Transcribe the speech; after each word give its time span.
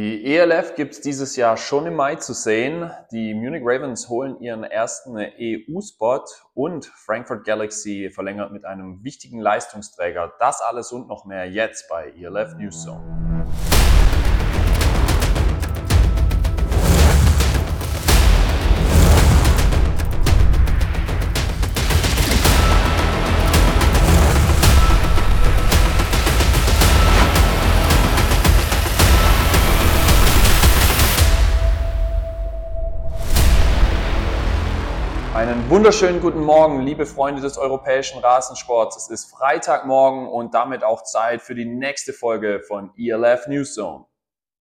Die 0.00 0.36
ELF 0.36 0.76
gibt 0.76 0.92
es 0.92 1.00
dieses 1.00 1.34
Jahr 1.34 1.56
schon 1.56 1.84
im 1.86 1.96
Mai 1.96 2.14
zu 2.14 2.32
sehen. 2.32 2.88
Die 3.10 3.34
Munich 3.34 3.62
Ravens 3.64 4.08
holen 4.08 4.40
ihren 4.40 4.62
ersten 4.62 5.16
EU-Spot 5.16 6.22
und 6.54 6.86
Frankfurt 6.86 7.44
Galaxy 7.44 8.08
verlängert 8.14 8.52
mit 8.52 8.64
einem 8.64 9.02
wichtigen 9.02 9.40
Leistungsträger. 9.40 10.34
Das 10.38 10.60
alles 10.60 10.92
und 10.92 11.08
noch 11.08 11.24
mehr 11.24 11.50
jetzt 11.50 11.88
bei 11.88 12.12
ELF 12.16 12.54
News 12.58 12.84
Zone. 12.84 13.27
Wunderschönen 35.68 36.22
guten 36.22 36.40
Morgen, 36.40 36.80
liebe 36.80 37.04
Freunde 37.04 37.42
des 37.42 37.58
europäischen 37.58 38.20
Rasensports. 38.20 38.96
Es 38.96 39.10
ist 39.10 39.30
Freitagmorgen 39.30 40.26
und 40.26 40.54
damit 40.54 40.82
auch 40.82 41.02
Zeit 41.02 41.42
für 41.42 41.54
die 41.54 41.66
nächste 41.66 42.14
Folge 42.14 42.60
von 42.66 42.90
ELF 42.96 43.48
News 43.48 43.74
Zone. 43.74 44.06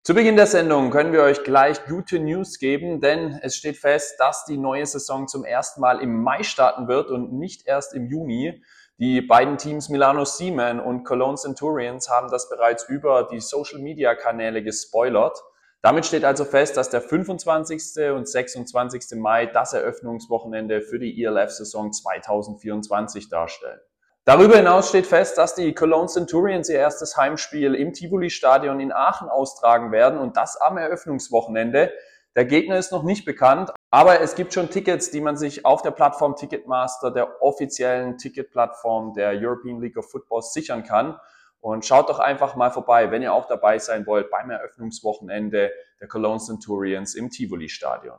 Zu 0.02 0.14
Beginn 0.14 0.36
der 0.36 0.46
Sendung 0.46 0.90
können 0.90 1.12
wir 1.12 1.24
euch 1.24 1.44
gleich 1.44 1.84
gute 1.84 2.18
News 2.18 2.58
geben, 2.58 3.02
denn 3.02 3.38
es 3.42 3.56
steht 3.56 3.76
fest, 3.76 4.18
dass 4.18 4.46
die 4.46 4.56
neue 4.56 4.86
Saison 4.86 5.28
zum 5.28 5.44
ersten 5.44 5.82
Mal 5.82 6.00
im 6.00 6.22
Mai 6.22 6.42
starten 6.42 6.88
wird 6.88 7.10
und 7.10 7.34
nicht 7.34 7.66
erst 7.66 7.92
im 7.92 8.06
Juni. 8.06 8.62
Die 8.96 9.20
beiden 9.20 9.58
Teams 9.58 9.90
Milano 9.90 10.24
Seaman 10.24 10.80
und 10.80 11.04
Cologne 11.04 11.36
Centurions 11.36 12.08
haben 12.08 12.30
das 12.30 12.48
bereits 12.48 12.88
über 12.88 13.28
die 13.30 13.40
Social 13.40 13.80
Media 13.80 14.14
Kanäle 14.14 14.62
gespoilert. 14.62 15.38
Damit 15.80 16.06
steht 16.06 16.24
also 16.24 16.44
fest, 16.44 16.76
dass 16.76 16.90
der 16.90 17.00
25. 17.00 18.12
und 18.12 18.28
26. 18.28 19.18
Mai 19.18 19.46
das 19.46 19.72
Eröffnungswochenende 19.74 20.82
für 20.82 20.98
die 20.98 21.22
ELF-Saison 21.22 21.92
2024 21.92 23.28
darstellen. 23.28 23.78
Darüber 24.24 24.56
hinaus 24.56 24.88
steht 24.88 25.06
fest, 25.06 25.38
dass 25.38 25.54
die 25.54 25.74
Cologne 25.74 26.08
Centurions 26.08 26.68
ihr 26.68 26.78
erstes 26.78 27.16
Heimspiel 27.16 27.74
im 27.74 27.94
Tivoli-Stadion 27.94 28.80
in 28.80 28.92
Aachen 28.92 29.28
austragen 29.28 29.92
werden 29.92 30.18
und 30.18 30.36
das 30.36 30.60
am 30.60 30.76
Eröffnungswochenende. 30.76 31.92
Der 32.36 32.44
Gegner 32.44 32.76
ist 32.76 32.92
noch 32.92 33.04
nicht 33.04 33.24
bekannt, 33.24 33.70
aber 33.90 34.20
es 34.20 34.34
gibt 34.34 34.52
schon 34.52 34.68
Tickets, 34.68 35.10
die 35.10 35.20
man 35.20 35.36
sich 35.36 35.64
auf 35.64 35.80
der 35.82 35.92
Plattform 35.92 36.36
Ticketmaster, 36.36 37.10
der 37.10 37.40
offiziellen 37.42 38.18
Ticketplattform 38.18 39.14
der 39.14 39.30
European 39.30 39.80
League 39.80 39.96
of 39.96 40.10
Football, 40.10 40.42
sichern 40.42 40.82
kann. 40.82 41.18
Und 41.60 41.84
schaut 41.84 42.08
doch 42.08 42.20
einfach 42.20 42.56
mal 42.56 42.70
vorbei, 42.70 43.10
wenn 43.10 43.22
ihr 43.22 43.32
auch 43.32 43.46
dabei 43.46 43.78
sein 43.78 44.06
wollt 44.06 44.30
beim 44.30 44.50
Eröffnungswochenende 44.50 45.72
der 46.00 46.08
Cologne 46.08 46.38
Centurions 46.38 47.14
im 47.14 47.30
Tivoli-Stadion. 47.30 48.18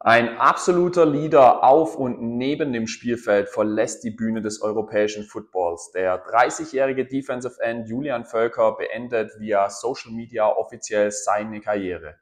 Ein 0.00 0.38
absoluter 0.38 1.04
Leader 1.04 1.64
auf 1.64 1.96
und 1.96 2.22
neben 2.22 2.72
dem 2.72 2.86
Spielfeld 2.86 3.48
verlässt 3.48 4.04
die 4.04 4.12
Bühne 4.12 4.40
des 4.40 4.62
europäischen 4.62 5.24
Footballs. 5.24 5.90
Der 5.90 6.24
30-jährige 6.24 7.04
Defensive 7.04 7.60
End 7.60 7.88
Julian 7.88 8.24
Völker 8.24 8.76
beendet 8.76 9.32
via 9.40 9.68
Social 9.68 10.12
Media 10.12 10.46
offiziell 10.46 11.10
seine 11.10 11.60
Karriere. 11.60 12.14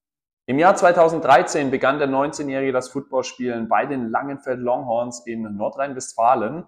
Im 0.47 0.59
Jahr 0.59 0.75
2013 0.75 1.71
begann 1.71 1.99
der 1.99 2.09
19-Jährige 2.09 2.73
das 2.73 2.89
Footballspielen 2.89 3.69
bei 3.69 3.84
den 3.84 4.09
Langenfeld 4.09 4.61
Longhorns 4.61 5.27
in 5.27 5.43
Nordrhein-Westfalen. 5.43 6.65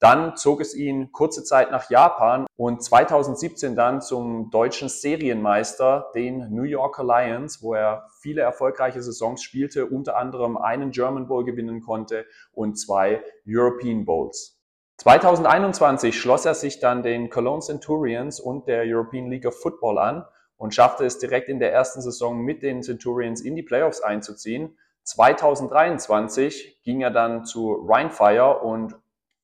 Dann 0.00 0.36
zog 0.36 0.60
es 0.60 0.76
ihn 0.76 1.10
kurze 1.10 1.42
Zeit 1.42 1.72
nach 1.72 1.90
Japan 1.90 2.46
und 2.56 2.82
2017 2.84 3.74
dann 3.74 4.00
zum 4.00 4.50
deutschen 4.50 4.88
Serienmeister, 4.88 6.10
den 6.14 6.54
New 6.54 6.62
Yorker 6.62 7.02
Lions, 7.02 7.62
wo 7.62 7.74
er 7.74 8.06
viele 8.20 8.42
erfolgreiche 8.42 9.02
Saisons 9.02 9.42
spielte, 9.42 9.86
unter 9.86 10.16
anderem 10.16 10.56
einen 10.56 10.92
German 10.92 11.26
Bowl 11.26 11.44
gewinnen 11.44 11.80
konnte 11.80 12.26
und 12.52 12.78
zwei 12.78 13.24
European 13.46 14.04
Bowls. 14.04 14.56
2021 14.98 16.18
schloss 16.18 16.44
er 16.44 16.54
sich 16.54 16.78
dann 16.78 17.02
den 17.02 17.28
Cologne 17.28 17.62
Centurions 17.62 18.38
und 18.38 18.68
der 18.68 18.82
European 18.84 19.28
League 19.30 19.46
of 19.46 19.60
Football 19.60 19.98
an 19.98 20.24
und 20.56 20.74
schaffte 20.74 21.04
es 21.04 21.18
direkt 21.18 21.48
in 21.48 21.58
der 21.58 21.72
ersten 21.72 22.02
Saison 22.02 22.40
mit 22.40 22.62
den 22.62 22.82
Centurions 22.82 23.40
in 23.40 23.56
die 23.56 23.62
Playoffs 23.62 24.00
einzuziehen. 24.00 24.76
2023 25.04 26.82
ging 26.84 27.00
er 27.00 27.10
dann 27.10 27.44
zu 27.44 27.72
Rheinfire 27.88 28.58
und 28.58 28.96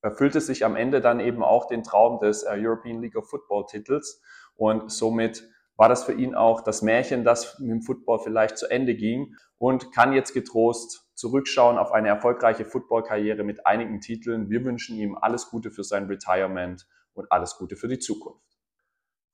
erfüllte 0.04 0.40
sich 0.40 0.64
am 0.64 0.76
Ende 0.76 1.00
dann 1.00 1.18
eben 1.18 1.42
auch 1.42 1.66
den 1.66 1.82
Traum 1.82 2.18
des 2.20 2.42
äh, 2.42 2.54
European 2.56 3.00
League 3.00 3.16
of 3.16 3.28
Football 3.28 3.66
Titels 3.66 4.20
und 4.54 4.92
somit 4.92 5.48
war 5.76 5.88
das 5.88 6.04
für 6.04 6.12
ihn 6.12 6.34
auch 6.34 6.60
das 6.60 6.82
Märchen, 6.82 7.24
das 7.24 7.58
mit 7.58 7.70
dem 7.70 7.82
Football 7.82 8.20
vielleicht 8.20 8.58
zu 8.58 8.70
Ende 8.70 8.94
ging 8.94 9.34
und 9.58 9.92
kann 9.92 10.12
jetzt 10.12 10.32
getrost 10.32 11.08
zurückschauen 11.14 11.78
auf 11.78 11.92
eine 11.92 12.08
erfolgreiche 12.08 12.64
Footballkarriere 12.64 13.44
mit 13.44 13.66
einigen 13.66 14.00
Titeln. 14.00 14.50
Wir 14.50 14.64
wünschen 14.64 14.96
ihm 14.96 15.16
alles 15.16 15.48
Gute 15.50 15.70
für 15.70 15.82
sein 15.82 16.06
Retirement 16.06 16.86
und 17.14 17.32
alles 17.32 17.56
Gute 17.56 17.74
für 17.74 17.88
die 17.88 17.98
Zukunft. 17.98 18.43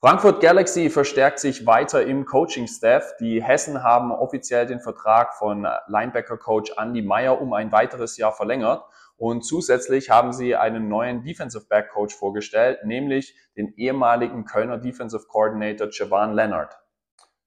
Frankfurt 0.03 0.41
Galaxy 0.41 0.89
verstärkt 0.89 1.41
sich 1.41 1.67
weiter 1.67 2.07
im 2.07 2.25
Coaching-Staff. 2.25 3.19
Die 3.21 3.43
Hessen 3.43 3.83
haben 3.83 4.13
offiziell 4.13 4.65
den 4.65 4.81
Vertrag 4.81 5.35
von 5.35 5.69
Linebacker-Coach 5.89 6.73
Andy 6.79 7.03
Meyer 7.03 7.39
um 7.39 7.53
ein 7.53 7.71
weiteres 7.71 8.17
Jahr 8.17 8.33
verlängert 8.33 8.83
und 9.19 9.43
zusätzlich 9.43 10.09
haben 10.09 10.33
sie 10.33 10.57
einen 10.57 10.89
neuen 10.89 11.23
Defensive 11.23 11.67
Back 11.69 11.91
Coach 11.91 12.17
vorgestellt, 12.17 12.79
nämlich 12.87 13.37
den 13.59 13.75
ehemaligen 13.77 14.47
Kölner 14.47 14.79
Defensive 14.79 15.27
Coordinator 15.29 15.89
Javan 15.91 16.33
Leonard. 16.33 16.79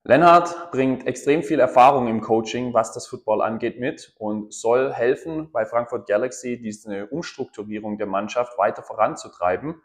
Leonard 0.04 0.70
bringt 0.70 1.08
extrem 1.08 1.42
viel 1.42 1.60
Erfahrung 1.60 2.08
im 2.08 2.22
Coaching, 2.22 2.72
was 2.72 2.94
das 2.94 3.08
Football 3.08 3.42
angeht, 3.42 3.80
mit 3.80 4.14
und 4.20 4.54
soll 4.54 4.94
helfen, 4.94 5.52
bei 5.52 5.66
Frankfurt 5.66 6.08
Galaxy 6.08 6.62
diese 6.62 7.08
Umstrukturierung 7.08 7.98
der 7.98 8.06
Mannschaft 8.06 8.60
weiter 8.60 8.84
voranzutreiben. 8.84 9.82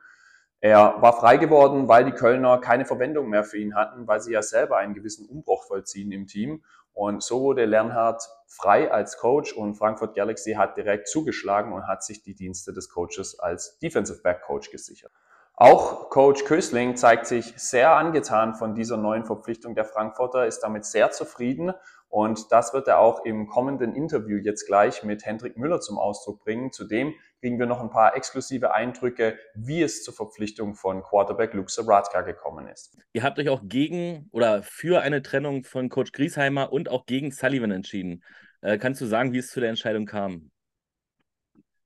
Er 0.60 1.00
war 1.00 1.12
frei 1.12 1.36
geworden, 1.36 1.86
weil 1.86 2.04
die 2.04 2.12
Kölner 2.12 2.58
keine 2.58 2.84
Verwendung 2.84 3.28
mehr 3.28 3.44
für 3.44 3.58
ihn 3.58 3.76
hatten, 3.76 4.08
weil 4.08 4.20
sie 4.20 4.32
ja 4.32 4.42
selber 4.42 4.76
einen 4.78 4.94
gewissen 4.94 5.26
Umbruch 5.28 5.64
vollziehen 5.64 6.10
im 6.10 6.26
Team. 6.26 6.64
Und 6.92 7.22
so 7.22 7.42
wurde 7.42 7.64
Lernhardt 7.64 8.28
frei 8.48 8.90
als 8.90 9.18
Coach 9.18 9.52
und 9.52 9.76
Frankfurt 9.76 10.16
Galaxy 10.16 10.54
hat 10.54 10.76
direkt 10.76 11.06
zugeschlagen 11.06 11.72
und 11.72 11.86
hat 11.86 12.02
sich 12.02 12.22
die 12.22 12.34
Dienste 12.34 12.72
des 12.72 12.88
Coaches 12.88 13.38
als 13.38 13.78
Defensive 13.78 14.20
Back 14.20 14.42
Coach 14.42 14.70
gesichert. 14.70 15.12
Auch 15.54 16.10
Coach 16.10 16.44
Kösling 16.44 16.96
zeigt 16.96 17.26
sich 17.26 17.52
sehr 17.56 17.92
angetan 17.92 18.54
von 18.54 18.74
dieser 18.74 18.96
neuen 18.96 19.24
Verpflichtung 19.24 19.74
der 19.74 19.84
Frankfurter, 19.84 20.46
ist 20.46 20.60
damit 20.60 20.84
sehr 20.84 21.10
zufrieden 21.10 21.72
und 22.08 22.52
das 22.52 22.72
wird 22.72 22.88
er 22.88 23.00
auch 23.00 23.24
im 23.24 23.48
kommenden 23.48 23.94
Interview 23.94 24.38
jetzt 24.38 24.66
gleich 24.66 25.04
mit 25.04 25.26
Hendrik 25.26 25.56
Müller 25.56 25.80
zum 25.80 25.98
Ausdruck 25.98 26.42
bringen. 26.42 26.72
Zudem 26.72 27.14
kriegen 27.40 27.58
wir 27.58 27.66
noch 27.66 27.80
ein 27.80 27.90
paar 27.90 28.16
exklusive 28.16 28.74
Eindrücke, 28.74 29.38
wie 29.54 29.82
es 29.82 30.02
zur 30.02 30.14
Verpflichtung 30.14 30.74
von 30.74 31.02
Quarterback 31.02 31.54
Luke 31.54 31.70
Saratka 31.70 32.22
gekommen 32.22 32.66
ist. 32.68 32.98
Ihr 33.12 33.22
habt 33.22 33.38
euch 33.38 33.48
auch 33.48 33.62
gegen 33.64 34.28
oder 34.32 34.62
für 34.62 35.02
eine 35.02 35.22
Trennung 35.22 35.64
von 35.64 35.88
Coach 35.88 36.12
Griesheimer 36.12 36.72
und 36.72 36.88
auch 36.88 37.06
gegen 37.06 37.30
Sullivan 37.30 37.70
entschieden. 37.70 38.24
Äh, 38.60 38.78
kannst 38.78 39.00
du 39.00 39.06
sagen, 39.06 39.32
wie 39.32 39.38
es 39.38 39.50
zu 39.50 39.60
der 39.60 39.68
Entscheidung 39.68 40.06
kam? 40.06 40.50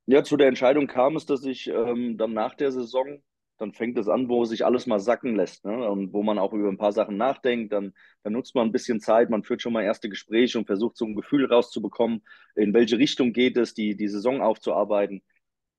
Ja, 0.07 0.25
zu 0.25 0.37
der 0.37 0.49
Entscheidung 0.49 0.87
kam 0.87 1.17
es, 1.17 1.27
dass 1.27 1.45
ich 1.45 1.69
ähm, 1.69 2.17
dann 2.19 2.33
nach 2.33 2.55
der 2.55 2.73
Saison 2.73 3.23
dann 3.63 3.73
fängt 3.73 3.97
es 3.97 4.09
an, 4.09 4.29
wo 4.29 4.45
sich 4.45 4.65
alles 4.65 4.87
mal 4.87 4.99
sacken 4.99 5.37
lässt 5.37 5.65
ne? 5.65 5.89
und 5.89 6.13
wo 6.13 6.25
man 6.25 6.39
auch 6.39 6.53
über 6.53 6.69
ein 6.69 6.79
paar 6.79 6.93
Sachen 6.93 7.17
nachdenkt. 7.17 7.73
Dann, 7.73 7.95
dann 8.25 8.33
nutzt 8.33 8.57
man 8.57 8.67
ein 8.67 8.73
bisschen 8.73 9.01
Zeit, 9.01 9.31
man 9.31 9.45
führt 9.45 9.63
schon 9.63 9.73
mal 9.73 9.85
erste 9.85 10.09
Gespräche 10.09 10.59
und 10.59 10.67
versucht 10.67 10.97
so 10.97 11.07
ein 11.07 11.15
Gefühl 11.15 11.47
rauszubekommen, 11.47 12.23
in 12.57 12.75
welche 12.75 12.99
Richtung 12.99 13.33
geht 13.33 13.57
es, 13.57 13.73
die, 13.73 13.97
die 13.97 14.09
Saison 14.09 14.43
aufzuarbeiten. 14.43 15.23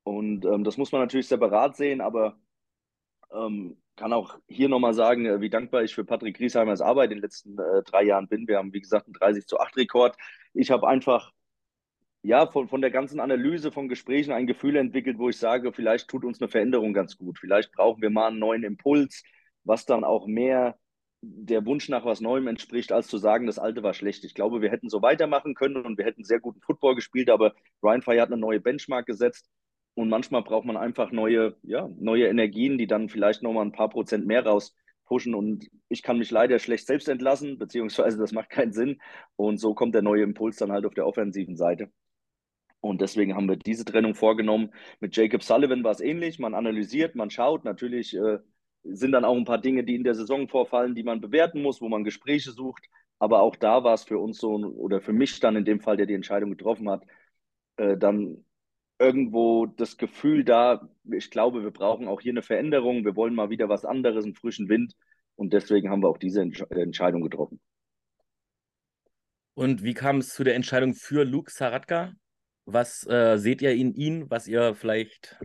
Und 0.03 0.45
ähm, 0.45 0.63
das 0.63 0.77
muss 0.77 0.91
man 0.91 1.01
natürlich 1.01 1.27
separat 1.27 1.75
sehen, 1.77 2.01
aber 2.01 2.37
ähm, 3.33 3.77
kann 3.95 4.13
auch 4.13 4.39
hier 4.47 4.69
nochmal 4.69 4.93
sagen, 4.93 5.25
äh, 5.25 5.41
wie 5.41 5.49
dankbar 5.49 5.83
ich 5.83 5.95
für 5.95 6.05
Patrick 6.05 6.37
Griesheimers 6.37 6.81
Arbeit 6.81 7.11
in 7.11 7.17
den 7.17 7.23
letzten 7.23 7.57
äh, 7.59 7.83
drei 7.83 8.03
Jahren 8.03 8.27
bin. 8.27 8.47
Wir 8.47 8.57
haben, 8.57 8.73
wie 8.73 8.81
gesagt, 8.81 9.07
einen 9.07 9.13
30 9.13 9.47
zu 9.47 9.59
8 9.59 9.77
Rekord. 9.77 10.17
Ich 10.53 10.71
habe 10.71 10.87
einfach 10.87 11.31
ja, 12.23 12.47
von, 12.47 12.69
von 12.69 12.81
der 12.81 12.91
ganzen 12.91 13.19
Analyse 13.19 13.71
von 13.71 13.89
Gesprächen 13.89 14.31
ein 14.31 14.47
Gefühl 14.47 14.77
entwickelt, 14.77 15.17
wo 15.19 15.29
ich 15.29 15.37
sage, 15.37 15.73
vielleicht 15.73 16.07
tut 16.09 16.23
uns 16.23 16.41
eine 16.41 16.47
Veränderung 16.49 16.93
ganz 16.93 17.17
gut. 17.17 17.37
Vielleicht 17.37 17.73
brauchen 17.73 18.01
wir 18.01 18.09
mal 18.09 18.27
einen 18.27 18.39
neuen 18.39 18.63
Impuls, 18.63 19.23
was 19.65 19.85
dann 19.85 20.03
auch 20.05 20.25
mehr 20.25 20.77
der 21.21 21.65
Wunsch 21.65 21.89
nach 21.89 22.05
was 22.05 22.21
Neuem 22.21 22.47
entspricht, 22.47 22.91
als 22.91 23.07
zu 23.07 23.17
sagen, 23.17 23.47
das 23.47 23.59
Alte 23.59 23.83
war 23.83 23.93
schlecht. 23.93 24.23
Ich 24.25 24.35
glaube, 24.35 24.61
wir 24.61 24.71
hätten 24.71 24.89
so 24.89 25.01
weitermachen 25.01 25.53
können 25.53 25.77
und 25.85 25.97
wir 25.97 26.05
hätten 26.05 26.23
sehr 26.23 26.39
guten 26.39 26.61
Football 26.61 26.95
gespielt, 26.95 27.29
aber 27.29 27.53
Ryan 27.81 28.01
Fire 28.01 28.21
hat 28.21 28.29
eine 28.31 28.37
neue 28.37 28.59
Benchmark 28.59 29.05
gesetzt 29.05 29.49
und 29.95 30.09
manchmal 30.09 30.43
braucht 30.43 30.65
man 30.65 30.77
einfach 30.77 31.11
neue, 31.11 31.55
ja, 31.63 31.89
neue 31.99 32.27
Energien, 32.27 32.77
die 32.77 32.87
dann 32.87 33.09
vielleicht 33.09 33.43
nochmal 33.43 33.65
ein 33.65 33.71
paar 33.71 33.89
Prozent 33.89 34.25
mehr 34.25 34.45
rauspushen 34.45 35.35
und 35.35 35.67
ich 35.89 36.03
kann 36.03 36.17
mich 36.17 36.31
leider 36.31 36.59
schlecht 36.59 36.87
selbst 36.87 37.07
entlassen, 37.09 37.57
beziehungsweise 37.59 38.17
das 38.17 38.31
macht 38.31 38.49
keinen 38.49 38.73
Sinn 38.73 38.99
und 39.35 39.57
so 39.57 39.73
kommt 39.73 39.95
der 39.95 40.01
neue 40.01 40.23
Impuls 40.23 40.57
dann 40.57 40.71
halt 40.71 40.85
auf 40.85 40.93
der 40.93 41.07
offensiven 41.07 41.55
Seite. 41.57 41.91
Und 42.81 42.99
deswegen 42.99 43.33
haben 43.33 43.47
wir 43.47 43.55
diese 43.55 43.85
Trennung 43.85 44.13
vorgenommen. 44.13 44.71
Mit 44.99 45.15
Jacob 45.15 45.41
Sullivan 45.41 45.85
war 45.85 45.91
es 45.91 46.01
ähnlich. 46.01 46.37
Man 46.37 46.53
analysiert, 46.53 47.15
man 47.15 47.29
schaut. 47.29 47.63
Natürlich 47.63 48.13
äh, 48.13 48.39
sind 48.83 49.13
dann 49.13 49.23
auch 49.23 49.37
ein 49.37 49.45
paar 49.45 49.61
Dinge, 49.61 49.85
die 49.85 49.95
in 49.95 50.03
der 50.03 50.15
Saison 50.15 50.49
vorfallen, 50.49 50.93
die 50.93 51.03
man 51.03 51.21
bewerten 51.21 51.61
muss, 51.61 51.79
wo 51.79 51.87
man 51.87 52.03
Gespräche 52.03 52.51
sucht. 52.51 52.83
Aber 53.19 53.41
auch 53.41 53.55
da 53.55 53.85
war 53.85 53.93
es 53.93 54.03
für 54.03 54.19
uns 54.19 54.37
so, 54.37 54.55
oder 54.55 54.99
für 54.99 55.13
mich 55.13 55.39
dann 55.39 55.55
in 55.55 55.63
dem 55.63 55.79
Fall, 55.79 55.95
der 55.95 56.07
die 56.07 56.13
Entscheidung 56.13 56.49
getroffen 56.49 56.89
hat, 56.89 57.05
äh, 57.77 57.97
dann 57.97 58.43
irgendwo 58.99 59.65
das 59.65 59.97
Gefühl 59.97 60.43
da, 60.43 60.89
ich 61.11 61.29
glaube, 61.29 61.63
wir 61.63 61.71
brauchen 61.71 62.07
auch 62.07 62.21
hier 62.21 62.31
eine 62.31 62.41
Veränderung, 62.41 63.05
wir 63.05 63.15
wollen 63.15 63.35
mal 63.35 63.49
wieder 63.49 63.69
was 63.69 63.85
anderes, 63.85 64.23
einen 64.23 64.35
frischen 64.35 64.69
Wind. 64.69 64.93
Und 65.35 65.53
deswegen 65.53 65.89
haben 65.89 66.03
wir 66.03 66.09
auch 66.09 66.17
diese 66.17 66.41
Entsch 66.41 66.63
Entscheidung 66.69 67.21
getroffen. 67.21 67.59
Und 69.55 69.83
wie 69.83 69.93
kam 69.93 70.17
es 70.17 70.29
zu 70.29 70.43
der 70.43 70.55
Entscheidung 70.55 70.93
für 70.93 71.23
Luke 71.23 71.51
Saratka? 71.51 72.13
Was 72.65 73.05
äh, 73.07 73.37
seht 73.37 73.61
ihr 73.61 73.71
in 73.71 73.93
ihn, 73.93 74.29
was 74.29 74.47
ihr 74.47 74.73
vielleicht 74.73 75.37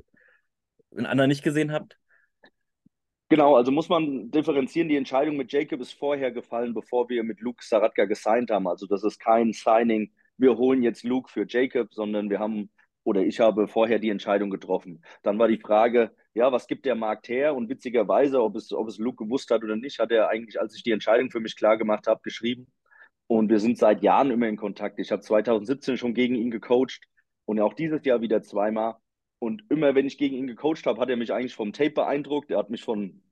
in 0.90 1.06
anderen 1.06 1.28
nicht 1.28 1.42
gesehen 1.42 1.72
habt? 1.72 1.98
Genau, 3.30 3.56
also 3.56 3.70
muss 3.70 3.90
man 3.90 4.30
differenzieren. 4.30 4.88
Die 4.88 4.96
Entscheidung 4.96 5.36
mit 5.36 5.52
Jacob 5.52 5.80
ist 5.80 5.92
vorher 5.92 6.30
gefallen, 6.30 6.72
bevor 6.72 7.10
wir 7.10 7.22
mit 7.24 7.40
Luke 7.40 7.62
Saratka 7.62 8.06
gesigned 8.06 8.50
haben. 8.50 8.66
Also 8.66 8.86
das 8.86 9.04
ist 9.04 9.18
kein 9.18 9.52
Signing, 9.52 10.12
wir 10.38 10.56
holen 10.56 10.82
jetzt 10.82 11.02
Luke 11.04 11.30
für 11.30 11.44
Jacob, 11.46 11.92
sondern 11.92 12.30
wir 12.30 12.38
haben 12.38 12.70
oder 13.08 13.22
ich 13.22 13.40
habe 13.40 13.69
vorher 13.69 13.99
die 13.99 14.10
Entscheidung 14.10 14.50
getroffen. 14.50 15.02
Dann 15.22 15.38
war 15.38 15.49
die 15.49 15.56
Frage, 15.56 16.14
ja, 16.34 16.52
was 16.52 16.66
gibt 16.66 16.84
der 16.84 16.94
Markt 16.94 17.31
her? 17.31 17.55
Und 17.56 17.70
witzigerweise, 17.70 18.43
ob 18.43 18.55
es, 18.55 18.70
ob 18.70 18.87
es 18.87 18.99
Luke 18.99 19.25
gewusst 19.25 19.50
hat 19.50 19.64
oder 19.64 19.76
nicht, 19.76 19.99
hat 19.99 20.12
er 20.12 20.28
eigentlich, 20.28 20.60
als 20.60 20.76
ich 20.76 20.82
die 20.82 20.90
Entscheidung 20.90 21.31
für 21.31 21.40
mich 21.40 21.56
klar 21.56 21.78
gemacht 21.78 22.06
habe, 22.06 22.20
geschrieben. 22.22 22.70
Und 23.26 23.49
wir 23.49 23.60
sind 23.60 23.78
seit 23.78 24.02
Jahren 24.02 24.31
immer 24.31 24.46
in 24.46 24.58
Kontakt. 24.58 24.99
Ich 24.99 25.10
habe 25.10 25.22
2017 25.22 25.96
schon 25.96 26.12
gegen 26.12 26.34
ihn 26.34 26.50
gecoacht 26.50 27.00
und 27.46 27.58
auch 27.60 27.72
dieses 27.72 28.05
Jahr 28.05 28.20
wieder 28.20 28.43
zweimal. 28.43 28.96
Und 29.38 29.64
immer, 29.70 29.94
wenn 29.94 30.06
ich 30.06 30.19
gegen 30.19 30.37
ihn 30.37 30.46
gecoacht 30.46 30.84
habe, 30.84 31.00
hat 31.00 31.08
er 31.08 31.16
mich 31.16 31.32
eigentlich 31.32 31.54
vom 31.54 31.72
Tape 31.72 31.93
beeindruckt. 31.93 32.50
Er 32.50 32.58
hat 32.58 32.69
mich 32.69 32.84
von 32.84 33.22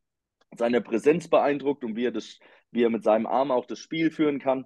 seiner 0.56 0.80
Präsenz 0.80 1.28
beeindruckt 1.28 1.84
und 1.84 1.96
wie 1.96 2.06
er, 2.06 2.12
das, 2.12 2.38
wie 2.70 2.82
er 2.82 2.88
mit 2.90 3.04
seinem 3.04 3.26
Arm 3.26 3.50
auch 3.50 3.66
das 3.66 3.78
Spiel 3.78 4.10
führen 4.10 4.38
kann. 4.38 4.64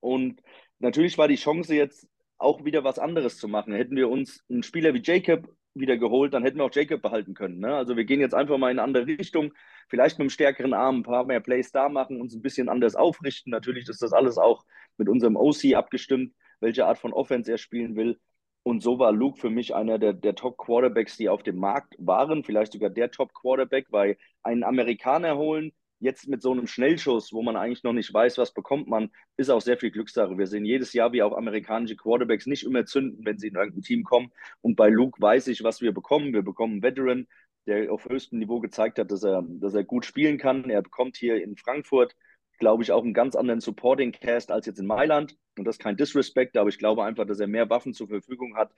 Und 0.00 0.42
natürlich 0.80 1.16
war 1.16 1.28
die 1.28 1.36
Chance 1.36 1.76
jetzt 1.76 2.08
auch 2.38 2.64
wieder 2.64 2.84
was 2.84 2.98
anderes 2.98 3.38
zu 3.38 3.48
machen. 3.48 3.72
Hätten 3.72 3.96
wir 3.96 4.08
uns 4.08 4.44
einen 4.50 4.62
Spieler 4.62 4.94
wie 4.94 5.02
Jacob 5.02 5.48
wieder 5.74 5.96
geholt, 5.96 6.34
dann 6.34 6.42
hätten 6.42 6.58
wir 6.58 6.64
auch 6.64 6.74
Jacob 6.74 7.02
behalten 7.02 7.34
können. 7.34 7.58
Ne? 7.58 7.74
Also 7.74 7.96
wir 7.96 8.04
gehen 8.04 8.20
jetzt 8.20 8.34
einfach 8.34 8.58
mal 8.58 8.70
in 8.70 8.78
eine 8.78 8.84
andere 8.84 9.06
Richtung, 9.06 9.52
vielleicht 9.88 10.18
mit 10.18 10.24
einem 10.24 10.30
stärkeren 10.30 10.74
Arm, 10.74 10.98
ein 10.98 11.02
paar 11.02 11.24
mehr 11.24 11.40
Plays 11.40 11.70
da 11.70 11.88
machen, 11.88 12.20
uns 12.20 12.34
ein 12.34 12.42
bisschen 12.42 12.68
anders 12.68 12.96
aufrichten. 12.96 13.50
Natürlich 13.50 13.88
ist 13.88 14.02
das 14.02 14.12
alles 14.12 14.38
auch 14.38 14.64
mit 14.96 15.08
unserem 15.08 15.36
OC 15.36 15.74
abgestimmt, 15.74 16.34
welche 16.60 16.86
Art 16.86 16.98
von 16.98 17.12
Offense 17.12 17.50
er 17.50 17.58
spielen 17.58 17.96
will. 17.96 18.18
Und 18.62 18.82
so 18.82 18.98
war 18.98 19.12
Luke 19.12 19.38
für 19.38 19.50
mich 19.50 19.74
einer 19.74 19.98
der, 19.98 20.12
der 20.12 20.34
Top-Quarterbacks, 20.34 21.16
die 21.16 21.28
auf 21.28 21.42
dem 21.42 21.56
Markt 21.56 21.94
waren, 21.98 22.42
vielleicht 22.42 22.72
sogar 22.72 22.90
der 22.90 23.10
Top-Quarterback, 23.10 23.86
weil 23.90 24.16
einen 24.42 24.64
Amerikaner 24.64 25.36
holen, 25.36 25.72
jetzt 25.98 26.28
mit 26.28 26.42
so 26.42 26.52
einem 26.52 26.66
Schnellschuss, 26.66 27.32
wo 27.32 27.42
man 27.42 27.56
eigentlich 27.56 27.82
noch 27.82 27.92
nicht 27.92 28.12
weiß, 28.12 28.38
was 28.38 28.52
bekommt 28.52 28.88
man, 28.88 29.10
ist 29.36 29.50
auch 29.50 29.60
sehr 29.60 29.78
viel 29.78 29.90
Glückssache. 29.90 30.36
Wir 30.36 30.46
sehen 30.46 30.64
jedes 30.64 30.92
Jahr, 30.92 31.12
wie 31.12 31.22
auch 31.22 31.36
amerikanische 31.36 31.96
Quarterbacks 31.96 32.46
nicht 32.46 32.64
immer 32.64 32.84
zünden, 32.84 33.24
wenn 33.24 33.38
sie 33.38 33.48
in 33.48 33.54
irgendein 33.54 33.82
Team 33.82 34.04
kommen. 34.04 34.30
Und 34.60 34.76
bei 34.76 34.88
Luke 34.88 35.20
weiß 35.20 35.48
ich, 35.48 35.62
was 35.62 35.80
wir 35.80 35.92
bekommen. 35.92 36.32
Wir 36.32 36.42
bekommen 36.42 36.74
einen 36.74 36.82
Veteran, 36.82 37.26
der 37.66 37.92
auf 37.92 38.04
höchstem 38.08 38.38
Niveau 38.38 38.60
gezeigt 38.60 38.98
hat, 38.98 39.10
dass 39.10 39.22
er, 39.22 39.44
dass 39.48 39.74
er 39.74 39.84
gut 39.84 40.04
spielen 40.04 40.38
kann. 40.38 40.68
Er 40.70 40.82
bekommt 40.82 41.16
hier 41.16 41.42
in 41.42 41.56
Frankfurt 41.56 42.14
glaube 42.58 42.82
ich, 42.82 42.92
auch 42.92 43.02
einen 43.02 43.14
ganz 43.14 43.36
anderen 43.36 43.60
Supporting 43.60 44.12
Cast 44.12 44.50
als 44.50 44.66
jetzt 44.66 44.78
in 44.78 44.86
Mailand. 44.86 45.36
Und 45.58 45.64
das 45.64 45.76
ist 45.76 45.82
kein 45.82 45.96
Disrespect, 45.96 46.56
aber 46.56 46.68
ich 46.68 46.78
glaube 46.78 47.04
einfach, 47.04 47.26
dass 47.26 47.40
er 47.40 47.46
mehr 47.46 47.70
Waffen 47.70 47.94
zur 47.94 48.08
Verfügung 48.08 48.56
hat. 48.56 48.72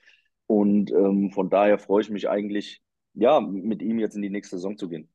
Und 0.47 0.91
ähm, 0.93 1.31
von 1.31 1.50
daher 1.50 1.79
freue 1.79 2.03
ich 2.03 2.11
mich 2.11 2.29
eigentlich, 2.29 2.82
ja, 3.15 3.41
mit 3.41 3.82
ihm 3.82 3.99
jetzt 3.99 4.17
in 4.17 4.23
die 4.23 4.31
nächste 4.31 4.56
Saison 4.56 4.76
zu 4.76 4.88
gehen. 4.88 5.09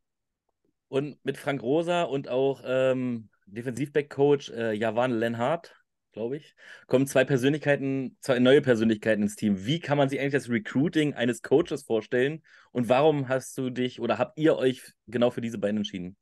Und 0.93 1.17
mit 1.25 1.37
Frank 1.37 1.63
Rosa 1.63 2.03
und 2.03 2.29
auch 2.29 2.61
ähm, 2.63 3.29
Defensivback-Coach 3.47 4.51
äh, 4.51 4.73
Javan 4.73 5.09
Lenhardt, 5.09 5.73
glaube 6.11 6.37
ich, 6.37 6.53
kommen 6.85 7.07
zwei 7.07 7.25
Persönlichkeiten, 7.25 8.15
zwei 8.19 8.37
neue 8.37 8.61
Persönlichkeiten 8.61 9.23
ins 9.23 9.35
Team. 9.35 9.65
Wie 9.65 9.79
kann 9.79 9.97
man 9.97 10.07
sich 10.07 10.19
eigentlich 10.19 10.33
das 10.33 10.51
Recruiting 10.51 11.15
eines 11.15 11.41
Coaches 11.41 11.81
vorstellen? 11.81 12.43
Und 12.71 12.89
warum 12.89 13.27
hast 13.27 13.57
du 13.57 13.71
dich 13.71 14.01
oder 14.01 14.19
habt 14.19 14.37
ihr 14.37 14.55
euch 14.55 14.83
genau 15.07 15.31
für 15.31 15.41
diese 15.41 15.57
beiden 15.57 15.77
entschieden? 15.77 16.15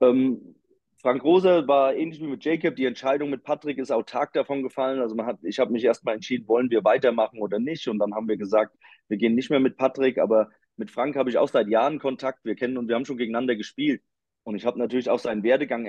Ähm, 0.00 0.54
Frank 1.02 1.24
Rose 1.24 1.66
war 1.66 1.96
ähnlich 1.96 2.20
wie 2.20 2.28
mit 2.28 2.44
Jacob. 2.44 2.76
Die 2.76 2.84
Entscheidung 2.84 3.30
mit 3.30 3.42
Patrick 3.42 3.78
ist 3.78 3.90
autark 3.90 4.34
davon 4.34 4.62
gefallen. 4.62 5.00
Also 5.00 5.16
man 5.16 5.26
hat, 5.26 5.40
ich 5.42 5.58
habe 5.58 5.72
mich 5.72 5.82
erstmal 5.82 6.14
entschieden, 6.14 6.46
wollen 6.46 6.70
wir 6.70 6.84
weitermachen 6.84 7.40
oder 7.40 7.58
nicht. 7.58 7.88
Und 7.88 7.98
dann 7.98 8.14
haben 8.14 8.28
wir 8.28 8.36
gesagt, 8.36 8.76
wir 9.08 9.16
gehen 9.16 9.34
nicht 9.34 9.50
mehr 9.50 9.58
mit 9.58 9.76
Patrick, 9.76 10.18
aber 10.18 10.50
mit 10.80 10.90
Frank 10.90 11.14
habe 11.14 11.30
ich 11.30 11.38
auch 11.38 11.48
seit 11.48 11.68
Jahren 11.68 11.98
Kontakt. 11.98 12.44
Wir 12.44 12.56
kennen 12.56 12.78
und 12.78 12.88
wir 12.88 12.94
haben 12.96 13.04
schon 13.04 13.18
gegeneinander 13.18 13.54
gespielt. 13.54 14.02
Und 14.42 14.56
ich 14.56 14.64
habe 14.64 14.78
natürlich 14.78 15.10
auch 15.10 15.18
seinen 15.18 15.42
Werdegang 15.42 15.86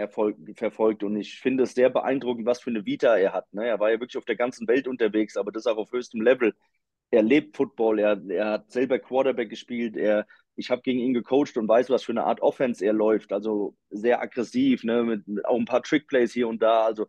verfolgt 0.55 1.03
und 1.03 1.15
ich 1.15 1.39
finde 1.39 1.63
es 1.63 1.73
sehr 1.73 1.89
beeindruckend, 1.89 2.45
was 2.45 2.61
für 2.61 2.69
eine 2.69 2.85
Vita 2.85 3.15
er 3.15 3.31
hat. 3.31 3.51
Ne? 3.53 3.65
Er 3.65 3.79
war 3.79 3.89
ja 3.89 3.99
wirklich 3.99 4.17
auf 4.17 4.25
der 4.25 4.35
ganzen 4.35 4.67
Welt 4.67 4.89
unterwegs, 4.89 5.37
aber 5.37 5.53
das 5.53 5.67
auch 5.67 5.77
auf 5.77 5.93
höchstem 5.93 6.21
Level. 6.21 6.53
Er 7.11 7.23
lebt 7.23 7.55
Football, 7.55 7.99
er, 7.99 8.21
er 8.27 8.51
hat 8.51 8.71
selber 8.71 8.99
Quarterback 8.99 9.49
gespielt, 9.49 9.95
er 9.95 10.27
ich 10.57 10.69
habe 10.69 10.81
gegen 10.81 10.99
ihn 10.99 11.13
gecoacht 11.13 11.57
und 11.57 11.67
weiß, 11.67 11.89
was 11.89 12.03
für 12.03 12.11
eine 12.11 12.25
Art 12.25 12.41
Offense 12.41 12.85
er 12.85 12.93
läuft. 12.93 13.31
Also 13.31 13.75
sehr 13.89 14.21
aggressiv, 14.21 14.83
ne, 14.83 15.03
mit 15.03 15.45
auch 15.45 15.57
ein 15.57 15.65
paar 15.65 15.81
Trickplays 15.81 16.33
hier 16.33 16.47
und 16.47 16.61
da, 16.61 16.83
also 16.85 17.07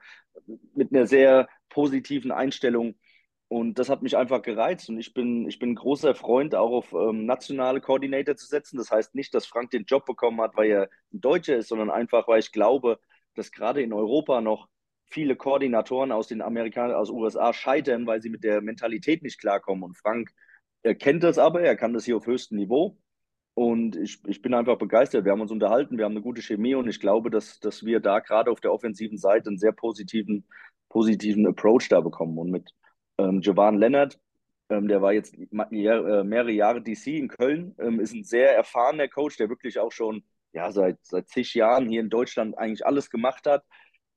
mit 0.74 0.92
einer 0.92 1.06
sehr 1.06 1.48
positiven 1.68 2.30
Einstellung. 2.30 2.94
Und 3.52 3.78
das 3.78 3.90
hat 3.90 4.00
mich 4.00 4.16
einfach 4.16 4.40
gereizt. 4.40 4.88
Und 4.88 4.98
ich 4.98 5.12
bin, 5.12 5.46
ich 5.46 5.58
bin 5.58 5.74
großer 5.74 6.14
Freund, 6.14 6.54
auch 6.54 6.70
auf 6.70 6.94
ähm, 6.94 7.26
nationale 7.26 7.82
Koordinator 7.82 8.34
zu 8.34 8.46
setzen. 8.46 8.78
Das 8.78 8.90
heißt 8.90 9.14
nicht, 9.14 9.34
dass 9.34 9.44
Frank 9.44 9.70
den 9.72 9.84
Job 9.84 10.06
bekommen 10.06 10.40
hat, 10.40 10.56
weil 10.56 10.70
er 10.70 10.82
ein 11.12 11.20
Deutscher 11.20 11.58
ist, 11.58 11.68
sondern 11.68 11.90
einfach, 11.90 12.26
weil 12.28 12.40
ich 12.40 12.50
glaube, 12.50 12.98
dass 13.34 13.52
gerade 13.52 13.82
in 13.82 13.92
Europa 13.92 14.40
noch 14.40 14.68
viele 15.04 15.36
Koordinatoren 15.36 16.12
aus 16.12 16.28
den 16.28 16.40
Amerikanern, 16.40 16.96
aus 16.96 17.10
USA 17.10 17.52
scheitern, 17.52 18.06
weil 18.06 18.22
sie 18.22 18.30
mit 18.30 18.42
der 18.42 18.62
Mentalität 18.62 19.22
nicht 19.22 19.38
klarkommen. 19.38 19.84
Und 19.84 19.98
Frank 19.98 20.30
er 20.82 20.94
kennt 20.94 21.22
das 21.22 21.36
aber, 21.38 21.60
er 21.60 21.76
kann 21.76 21.92
das 21.92 22.06
hier 22.06 22.16
auf 22.16 22.26
höchstem 22.26 22.56
Niveau. 22.56 22.96
Und 23.54 23.96
ich, 23.96 24.18
ich 24.26 24.40
bin 24.40 24.54
einfach 24.54 24.78
begeistert. 24.78 25.26
Wir 25.26 25.32
haben 25.32 25.42
uns 25.42 25.52
unterhalten, 25.52 25.98
wir 25.98 26.06
haben 26.06 26.12
eine 26.12 26.22
gute 26.22 26.40
Chemie 26.40 26.74
und 26.74 26.88
ich 26.88 27.00
glaube, 27.00 27.28
dass, 27.28 27.60
dass 27.60 27.84
wir 27.84 28.00
da 28.00 28.20
gerade 28.20 28.50
auf 28.50 28.60
der 28.60 28.72
offensiven 28.72 29.18
Seite 29.18 29.50
einen 29.50 29.58
sehr 29.58 29.72
positiven, 29.72 30.46
positiven 30.88 31.46
Approach 31.46 31.88
da 31.90 32.00
bekommen. 32.00 32.38
Und 32.38 32.50
mit 32.50 32.72
ähm, 33.22 33.40
Jovan 33.40 33.78
Lennart, 33.78 34.18
ähm, 34.68 34.88
der 34.88 35.02
war 35.02 35.12
jetzt 35.12 35.34
äh, 35.34 36.24
mehrere 36.24 36.52
Jahre 36.52 36.82
DC 36.82 37.06
in 37.08 37.28
Köln, 37.28 37.74
ähm, 37.78 38.00
ist 38.00 38.14
ein 38.14 38.24
sehr 38.24 38.54
erfahrener 38.54 39.08
Coach, 39.08 39.36
der 39.36 39.48
wirklich 39.48 39.78
auch 39.78 39.92
schon 39.92 40.24
ja, 40.52 40.70
seit, 40.70 40.98
seit 41.02 41.28
zig 41.28 41.54
Jahren 41.54 41.88
hier 41.88 42.00
in 42.00 42.10
Deutschland 42.10 42.58
eigentlich 42.58 42.86
alles 42.86 43.10
gemacht 43.10 43.46
hat. 43.46 43.64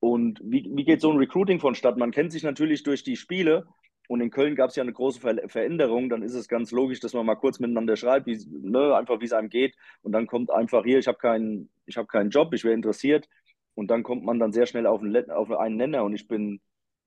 Und 0.00 0.40
wie, 0.44 0.68
wie 0.74 0.84
geht 0.84 1.00
so 1.00 1.10
ein 1.10 1.18
Recruiting 1.18 1.60
vonstatten? 1.60 1.98
Man 1.98 2.10
kennt 2.10 2.32
sich 2.32 2.42
natürlich 2.42 2.82
durch 2.82 3.02
die 3.02 3.16
Spiele, 3.16 3.66
und 4.08 4.20
in 4.20 4.30
Köln 4.30 4.54
gab 4.54 4.70
es 4.70 4.76
ja 4.76 4.82
eine 4.82 4.92
große 4.92 5.20
Ver 5.20 5.48
Veränderung, 5.48 6.08
dann 6.08 6.22
ist 6.22 6.34
es 6.34 6.48
ganz 6.48 6.70
logisch, 6.70 7.00
dass 7.00 7.14
man 7.14 7.26
mal 7.26 7.34
kurz 7.34 7.58
miteinander 7.58 7.96
schreibt, 7.96 8.26
ne, 8.26 8.94
einfach 8.94 9.20
wie 9.20 9.24
es 9.24 9.32
einem 9.32 9.48
geht. 9.48 9.74
Und 10.02 10.12
dann 10.12 10.26
kommt 10.26 10.50
einfach 10.50 10.84
hier, 10.84 10.98
ich 10.98 11.08
habe 11.08 11.18
keinen, 11.18 11.70
hab 11.94 12.08
keinen 12.08 12.30
Job, 12.30 12.54
ich 12.54 12.64
wäre 12.64 12.74
interessiert. 12.74 13.28
Und 13.74 13.88
dann 13.90 14.02
kommt 14.02 14.24
man 14.24 14.38
dann 14.38 14.52
sehr 14.52 14.66
schnell 14.66 14.86
auf 14.86 15.02
einen, 15.02 15.30
auf 15.30 15.50
einen 15.50 15.76
Nenner. 15.76 16.04
Und 16.04 16.14
ich 16.14 16.28
bin, 16.28 16.60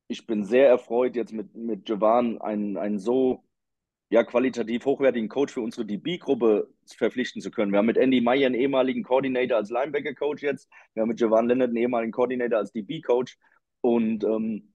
ich 0.09 0.25
bin 0.25 0.43
sehr 0.43 0.67
erfreut, 0.67 1.15
jetzt 1.15 1.31
mit, 1.33 1.55
mit 1.55 1.87
Jovan 1.87 2.41
einen, 2.41 2.77
einen 2.77 2.99
so 2.99 3.43
ja, 4.09 4.23
qualitativ 4.23 4.85
hochwertigen 4.85 5.29
Coach 5.29 5.53
für 5.53 5.61
unsere 5.61 5.85
DB-Gruppe 5.85 6.67
verpflichten 6.87 7.41
zu 7.43 7.51
können. 7.51 7.71
Wir 7.71 7.77
haben 7.77 7.85
mit 7.85 7.97
Andy 7.97 8.19
Meyer 8.19 8.47
einen 8.47 8.55
ehemaligen 8.55 9.03
Coordinator 9.03 9.57
als 9.57 9.69
Linebacker-Coach 9.69 10.41
jetzt. 10.41 10.67
Wir 10.93 11.01
haben 11.01 11.09
mit 11.09 11.21
Jovan 11.21 11.47
Leonard 11.47 11.69
einen 11.69 11.77
ehemaligen 11.77 12.11
Coordinator 12.11 12.57
als 12.57 12.71
DB-Coach. 12.71 13.37
Und 13.81 14.23
ähm, 14.23 14.73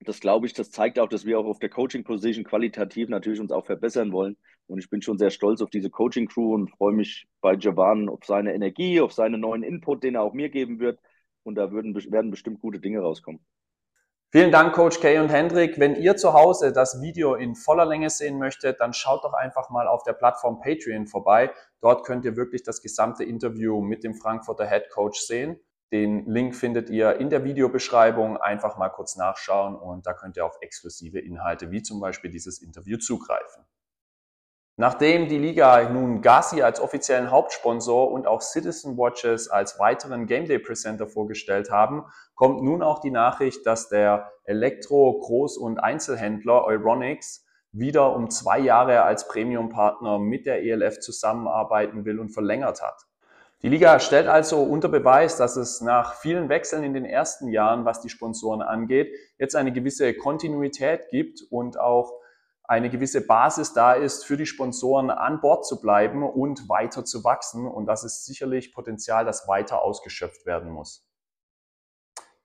das 0.00 0.20
glaube 0.20 0.46
ich, 0.46 0.52
das 0.52 0.70
zeigt 0.70 0.98
auch, 0.98 1.08
dass 1.08 1.24
wir 1.24 1.38
auch 1.38 1.46
auf 1.46 1.58
der 1.60 1.70
Coaching-Position 1.70 2.44
qualitativ 2.44 3.08
natürlich 3.08 3.40
uns 3.40 3.52
auch 3.52 3.64
verbessern 3.64 4.12
wollen. 4.12 4.36
Und 4.66 4.80
ich 4.80 4.90
bin 4.90 5.00
schon 5.00 5.16
sehr 5.16 5.30
stolz 5.30 5.62
auf 5.62 5.70
diese 5.70 5.88
Coaching-Crew 5.88 6.54
und 6.54 6.70
freue 6.72 6.92
mich 6.92 7.26
bei 7.40 7.56
Javan 7.56 8.10
auf 8.10 8.24
seine 8.26 8.52
Energie, 8.54 9.00
auf 9.00 9.14
seinen 9.14 9.40
neuen 9.40 9.62
Input, 9.62 10.02
den 10.02 10.16
er 10.16 10.22
auch 10.22 10.34
mir 10.34 10.50
geben 10.50 10.78
wird. 10.78 11.00
Und 11.42 11.54
da 11.54 11.72
würden, 11.72 11.94
werden 12.12 12.30
bestimmt 12.30 12.60
gute 12.60 12.80
Dinge 12.80 13.00
rauskommen. 13.00 13.40
Vielen 14.36 14.50
Dank, 14.50 14.74
Coach 14.74 14.98
Kay 14.98 15.20
und 15.20 15.28
Hendrik. 15.28 15.78
Wenn 15.78 15.94
ihr 15.94 16.16
zu 16.16 16.32
Hause 16.32 16.72
das 16.72 17.00
Video 17.00 17.36
in 17.36 17.54
voller 17.54 17.86
Länge 17.86 18.10
sehen 18.10 18.36
möchtet, 18.36 18.80
dann 18.80 18.92
schaut 18.92 19.22
doch 19.22 19.32
einfach 19.32 19.70
mal 19.70 19.86
auf 19.86 20.02
der 20.02 20.12
Plattform 20.12 20.58
Patreon 20.58 21.06
vorbei. 21.06 21.52
Dort 21.80 22.04
könnt 22.04 22.24
ihr 22.24 22.34
wirklich 22.34 22.64
das 22.64 22.82
gesamte 22.82 23.22
Interview 23.22 23.80
mit 23.80 24.02
dem 24.02 24.16
Frankfurter 24.16 24.66
Head 24.66 24.90
Coach 24.90 25.20
sehen. 25.20 25.60
Den 25.92 26.26
Link 26.26 26.56
findet 26.56 26.90
ihr 26.90 27.20
in 27.20 27.30
der 27.30 27.44
Videobeschreibung. 27.44 28.36
Einfach 28.36 28.76
mal 28.76 28.88
kurz 28.88 29.14
nachschauen 29.14 29.76
und 29.76 30.04
da 30.04 30.14
könnt 30.14 30.36
ihr 30.36 30.44
auf 30.44 30.58
exklusive 30.62 31.20
Inhalte 31.20 31.70
wie 31.70 31.82
zum 31.82 32.00
Beispiel 32.00 32.32
dieses 32.32 32.60
Interview 32.60 32.98
zugreifen. 32.98 33.63
Nachdem 34.76 35.28
die 35.28 35.38
Liga 35.38 35.88
nun 35.88 36.20
Gazi 36.20 36.62
als 36.62 36.80
offiziellen 36.80 37.30
Hauptsponsor 37.30 38.10
und 38.10 38.26
auch 38.26 38.40
Citizen 38.40 38.96
Watches 38.98 39.48
als 39.48 39.78
weiteren 39.78 40.26
Game 40.26 40.46
Day 40.46 40.58
Presenter 40.58 41.06
vorgestellt 41.06 41.70
haben, 41.70 42.04
kommt 42.34 42.60
nun 42.60 42.82
auch 42.82 42.98
die 42.98 43.12
Nachricht, 43.12 43.64
dass 43.66 43.88
der 43.88 44.32
Elektro-, 44.44 45.20
Groß- 45.20 45.58
und 45.58 45.78
Einzelhändler 45.78 46.64
Euronics 46.64 47.46
wieder 47.70 48.16
um 48.16 48.30
zwei 48.30 48.58
Jahre 48.58 49.02
als 49.02 49.28
Premium-Partner 49.28 50.18
mit 50.18 50.44
der 50.44 50.64
ELF 50.64 50.98
zusammenarbeiten 50.98 52.04
will 52.04 52.18
und 52.18 52.30
verlängert 52.30 52.82
hat. 52.82 53.00
Die 53.62 53.68
Liga 53.68 54.00
stellt 54.00 54.26
also 54.26 54.60
unter 54.60 54.88
Beweis, 54.88 55.36
dass 55.36 55.56
es 55.56 55.80
nach 55.82 56.14
vielen 56.14 56.48
Wechseln 56.48 56.82
in 56.82 56.94
den 56.94 57.04
ersten 57.04 57.46
Jahren, 57.46 57.84
was 57.84 58.00
die 58.00 58.10
Sponsoren 58.10 58.60
angeht, 58.60 59.14
jetzt 59.38 59.54
eine 59.54 59.72
gewisse 59.72 60.14
Kontinuität 60.14 61.08
gibt 61.10 61.42
und 61.48 61.78
auch 61.78 62.12
eine 62.64 62.90
gewisse 62.90 63.26
Basis 63.26 63.72
da 63.74 63.92
ist, 63.92 64.24
für 64.24 64.36
die 64.36 64.46
Sponsoren 64.46 65.10
an 65.10 65.40
Bord 65.40 65.66
zu 65.66 65.80
bleiben 65.80 66.22
und 66.22 66.68
weiter 66.68 67.04
zu 67.04 67.22
wachsen. 67.22 67.66
Und 67.66 67.86
das 67.86 68.04
ist 68.04 68.24
sicherlich 68.24 68.72
Potenzial, 68.72 69.24
das 69.24 69.46
weiter 69.46 69.82
ausgeschöpft 69.82 70.46
werden 70.46 70.70
muss. 70.70 71.06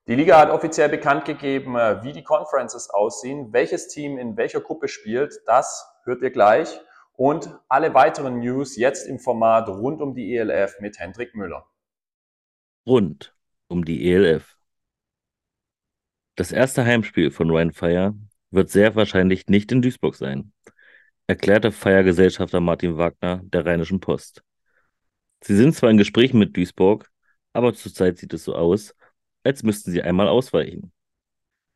Die 0.08 0.16
Liga 0.16 0.40
hat 0.40 0.50
offiziell 0.50 0.90
bekannt 0.90 1.26
gegeben, 1.26 1.76
äh, 1.76 2.04
wie 2.04 2.14
die 2.14 2.24
Conferences 2.24 2.90
aussehen, 2.90 3.54
welches 3.54 3.88
Team 3.88 4.18
in 4.18 4.36
welcher 4.38 4.60
Gruppe 4.60 4.88
spielt. 4.88 5.40
Das 5.46 5.88
hört 6.04 6.22
ihr 6.22 6.32
gleich 6.32 6.82
und 7.14 7.54
alle 7.68 7.94
weiteren 7.94 8.40
News 8.40 8.76
jetzt 8.76 9.06
im 9.08 9.20
Format 9.20 9.70
rund 9.70 10.02
um 10.02 10.16
die 10.16 10.36
ELF 10.36 10.80
mit 10.80 11.00
Hendrik 11.00 11.36
Müller. 11.36 11.68
Rund 12.88 13.36
um 13.68 13.86
die 13.86 14.12
ELF. 14.12 14.58
Das 16.36 16.52
erste 16.52 16.86
Heimspiel 16.86 17.30
von 17.30 17.50
Ryan 17.50 17.72
Fire 17.72 18.16
wird 18.52 18.70
sehr 18.70 18.96
wahrscheinlich 18.96 19.48
nicht 19.48 19.72
in 19.72 19.82
Duisburg 19.82 20.16
sein, 20.16 20.52
erklärte 21.28 21.72
Feiergesellschafter 21.72 22.60
Martin 22.60 22.98
Wagner 22.98 23.42
der 23.44 23.66
Rheinischen 23.66 24.00
Post. 24.00 24.44
Sie 25.42 25.56
sind 25.56 25.76
zwar 25.76 25.90
in 25.90 25.98
Gesprächen 25.98 26.40
mit 26.40 26.56
Duisburg, 26.58 27.10
aber 27.54 27.74
zurzeit 27.74 28.18
sieht 28.18 28.34
es 28.34 28.44
so 28.44 28.56
aus, 28.56 28.96
als 29.44 29.64
müssten 29.64 29.92
sie 29.92 30.02
einmal 30.02 30.28
ausweichen. 30.28 30.92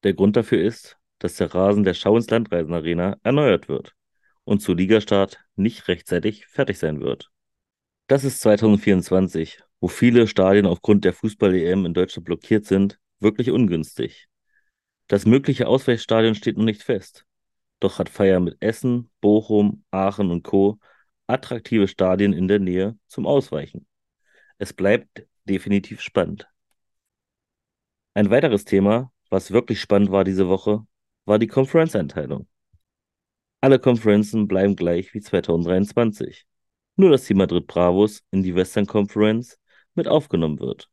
Der 0.03 0.13
Grund 0.13 0.36
dafür 0.36 0.62
ist, 0.62 0.98
dass 1.20 1.36
der 1.36 1.53
Rasen 1.53 1.84
der 1.84 1.94
Schau 1.94 2.18
ins 2.18 2.30
Landreisen 2.30 2.74
Arena 2.74 3.18
erneuert 3.24 3.70
wird 3.70 3.94
und 4.44 4.62
zu 4.62 4.74
Ligastart 4.74 5.39
nicht 5.56 5.88
rechtzeitig 5.88 6.48
fertig 6.48 6.77
sein 6.77 7.00
wird. 7.00 7.32
Das 8.08 8.24
ist 8.24 8.42
2024, 8.42 9.62
wo 9.80 9.88
viele 9.88 10.27
Stadien 10.27 10.65
aufgrund 10.65 11.06
der 11.06 11.13
Fußball-EM 11.13 11.86
in 11.86 11.94
Deutschland 11.94 12.25
blockiert 12.25 12.65
sind, 12.65 13.00
wirklich 13.20 13.51
ungünstig. 13.51 14.27
Das 15.07 15.25
mögliche 15.25 15.67
Ausweichstadion 15.67 16.36
steht 16.36 16.57
noch 16.57 16.63
nicht 16.63 16.83
fest. 16.83 17.25
Doch 17.79 18.00
hat 18.00 18.10
Feier 18.10 18.39
mit 18.39 18.57
Essen, 18.62 19.12
Bochum, 19.19 19.83
Aachen 19.91 20.31
und 20.31 20.43
Co. 20.43 20.79
attraktive 21.27 21.88
Stadien 21.88 22.33
in 22.33 22.48
der 22.48 22.60
Nähe 22.60 22.98
zum 23.07 23.27
Ausweichen. 23.27 23.86
Es 24.57 24.74
bleibt 24.74 25.27
definitiv 25.45 26.01
spannend. 26.01 26.48
Ein 28.13 28.29
weiteres 28.29 28.63
Thema, 28.63 29.12
was 29.29 29.51
wirklich 29.51 29.81
spannend 29.81 30.12
war 30.12 30.24
diese 30.24 30.48
Woche, 30.48 30.86
war 31.25 31.39
die 31.39 31.48
Konferenzeinteilung. 31.48 32.48
Alle 33.62 33.79
Konferenzen 33.79 34.48
bleiben 34.48 34.75
gleich 34.75 35.13
wie 35.13 35.22
2023. 35.22 36.45
Nur 36.95 37.10
dass 37.10 37.25
die 37.25 37.33
Madrid 37.33 37.65
Bravos 37.65 38.24
in 38.29 38.43
die 38.43 38.55
Western 38.55 38.86
Conference 38.86 39.57
mit 39.95 40.07
aufgenommen 40.07 40.60
wird. 40.60 40.89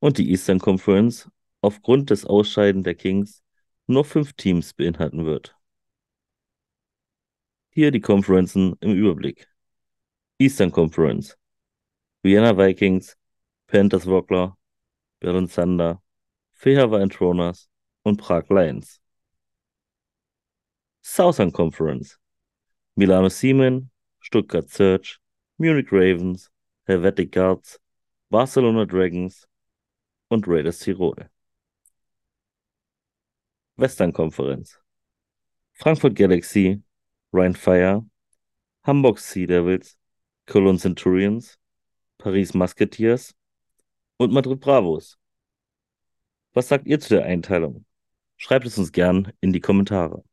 Und 0.00 0.18
die 0.18 0.30
Eastern 0.30 0.58
Conference 0.58 1.30
aufgrund 1.60 2.10
des 2.10 2.24
Ausscheiden 2.24 2.82
der 2.82 2.94
Kings 2.94 3.42
nur 3.86 4.04
fünf 4.04 4.34
Teams 4.34 4.74
beinhalten 4.74 5.24
wird. 5.24 5.56
Hier 7.70 7.90
die 7.90 8.00
Conferenzen 8.00 8.76
im 8.80 8.92
Überblick. 8.92 9.48
Eastern 10.38 10.70
Conference. 10.70 11.36
Vienna 12.22 12.56
Vikings, 12.56 13.16
Panthers 13.66 14.06
Rockler, 14.06 14.56
Berlin 15.20 15.48
Thunder, 15.48 16.02
Feher 16.52 17.08
Tronas 17.08 17.68
und 18.02 18.16
Prag 18.18 18.48
Lions. 18.50 19.00
Southern 21.02 21.52
Conference. 21.52 22.18
Milano 22.94 23.28
Siemen, 23.28 23.90
Stuttgart 24.18 24.68
Search, 24.68 25.20
Munich 25.56 25.92
Ravens, 25.92 26.50
Helvetic 26.86 27.32
Guards, 27.32 27.80
Barcelona 28.28 28.84
Dragons 28.84 29.46
und 30.28 30.46
Raiders 30.48 30.80
Tirol. 30.80 31.30
Western 33.78 34.12
Conference. 34.12 34.76
Frankfurt 35.72 36.16
Galaxy, 36.16 36.82
Rhein 37.32 37.54
Fire, 37.54 38.04
Hamburg 38.84 39.20
Sea 39.20 39.46
Devils, 39.46 39.96
Cologne 40.46 40.78
Centurions, 40.78 41.56
Paris 42.18 42.54
Musketeers 42.54 43.36
und 44.16 44.32
Madrid 44.32 44.58
Bravos. 44.58 45.16
Was 46.54 46.66
sagt 46.66 46.86
ihr 46.86 46.98
zu 46.98 47.14
der 47.14 47.24
Einteilung? 47.24 47.84
Schreibt 48.36 48.66
es 48.66 48.76
uns 48.78 48.90
gern 48.90 49.32
in 49.40 49.52
die 49.52 49.60
Kommentare. 49.60 50.24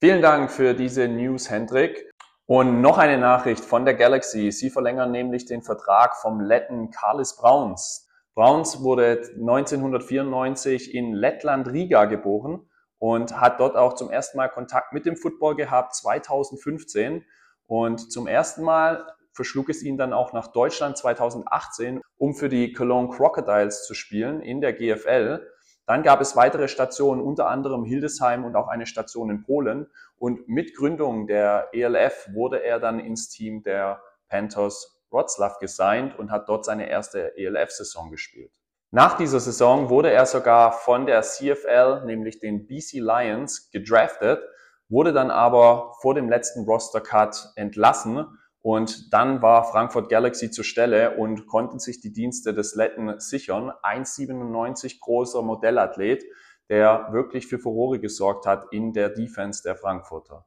Vielen 0.00 0.22
Dank 0.22 0.50
für 0.50 0.72
diese 0.72 1.06
News, 1.06 1.50
Hendrik. 1.50 2.10
Und 2.46 2.80
noch 2.80 2.96
eine 2.96 3.18
Nachricht 3.18 3.62
von 3.62 3.84
der 3.84 3.94
Galaxy. 3.94 4.50
Sie 4.52 4.70
verlängern 4.70 5.10
nämlich 5.10 5.44
den 5.44 5.62
Vertrag 5.62 6.16
vom 6.16 6.40
Letten 6.40 6.90
Carlis 6.90 7.36
Browns. 7.36 8.05
Browns 8.36 8.82
wurde 8.82 9.22
1994 9.32 10.94
in 10.94 11.14
Lettland 11.14 11.68
Riga 11.68 12.04
geboren 12.04 12.68
und 12.98 13.40
hat 13.40 13.60
dort 13.60 13.76
auch 13.76 13.94
zum 13.94 14.10
ersten 14.10 14.36
Mal 14.36 14.48
Kontakt 14.48 14.92
mit 14.92 15.06
dem 15.06 15.16
Football 15.16 15.56
gehabt 15.56 15.94
2015 15.94 17.24
und 17.66 18.12
zum 18.12 18.26
ersten 18.26 18.62
Mal 18.62 19.06
verschlug 19.32 19.70
es 19.70 19.82
ihn 19.82 19.96
dann 19.96 20.12
auch 20.12 20.34
nach 20.34 20.48
Deutschland 20.48 20.98
2018, 20.98 22.02
um 22.18 22.34
für 22.34 22.50
die 22.50 22.74
Cologne 22.74 23.08
Crocodiles 23.08 23.86
zu 23.86 23.94
spielen 23.94 24.42
in 24.42 24.60
der 24.60 24.74
GFL. 24.74 25.46
Dann 25.86 26.02
gab 26.02 26.20
es 26.20 26.36
weitere 26.36 26.68
Stationen, 26.68 27.22
unter 27.22 27.48
anderem 27.48 27.84
Hildesheim 27.84 28.44
und 28.44 28.54
auch 28.54 28.68
eine 28.68 28.84
Station 28.84 29.30
in 29.30 29.44
Polen. 29.44 29.86
Und 30.18 30.46
mit 30.46 30.76
Gründung 30.76 31.26
der 31.26 31.68
ELF 31.72 32.28
wurde 32.34 32.62
er 32.62 32.80
dann 32.80 32.98
ins 33.00 33.30
Team 33.30 33.62
der 33.62 34.02
Panthers 34.28 34.95
Wroclaw 35.16 35.58
gesigned 35.60 36.18
und 36.18 36.30
hat 36.30 36.48
dort 36.48 36.64
seine 36.64 36.88
erste 36.88 37.36
ELF-Saison 37.36 38.10
gespielt. 38.10 38.52
Nach 38.90 39.16
dieser 39.16 39.40
Saison 39.40 39.90
wurde 39.90 40.10
er 40.10 40.26
sogar 40.26 40.72
von 40.72 41.06
der 41.06 41.22
CFL, 41.22 42.04
nämlich 42.04 42.38
den 42.38 42.66
BC 42.66 43.00
Lions, 43.00 43.70
gedraftet, 43.70 44.40
wurde 44.88 45.12
dann 45.12 45.30
aber 45.30 45.94
vor 46.00 46.14
dem 46.14 46.28
letzten 46.28 46.64
Roster-Cut 46.64 47.52
entlassen 47.56 48.26
und 48.66 49.12
dann 49.12 49.42
war 49.42 49.64
Frankfurt 49.64 50.08
Galaxy 50.08 50.50
zur 50.50 50.64
Stelle 50.64 51.16
und 51.16 51.46
konnten 51.46 51.78
sich 51.78 52.00
die 52.00 52.12
Dienste 52.12 52.52
des 52.52 52.74
Letten 52.74 53.20
sichern. 53.20 53.70
1,97 53.84 54.98
großer 55.00 55.42
Modellathlet, 55.42 56.24
der 56.68 57.08
wirklich 57.12 57.46
für 57.46 57.60
Furore 57.60 58.00
gesorgt 58.00 58.44
hat 58.44 58.66
in 58.72 58.92
der 58.92 59.08
Defense 59.08 59.62
der 59.62 59.76
Frankfurter. 59.76 60.46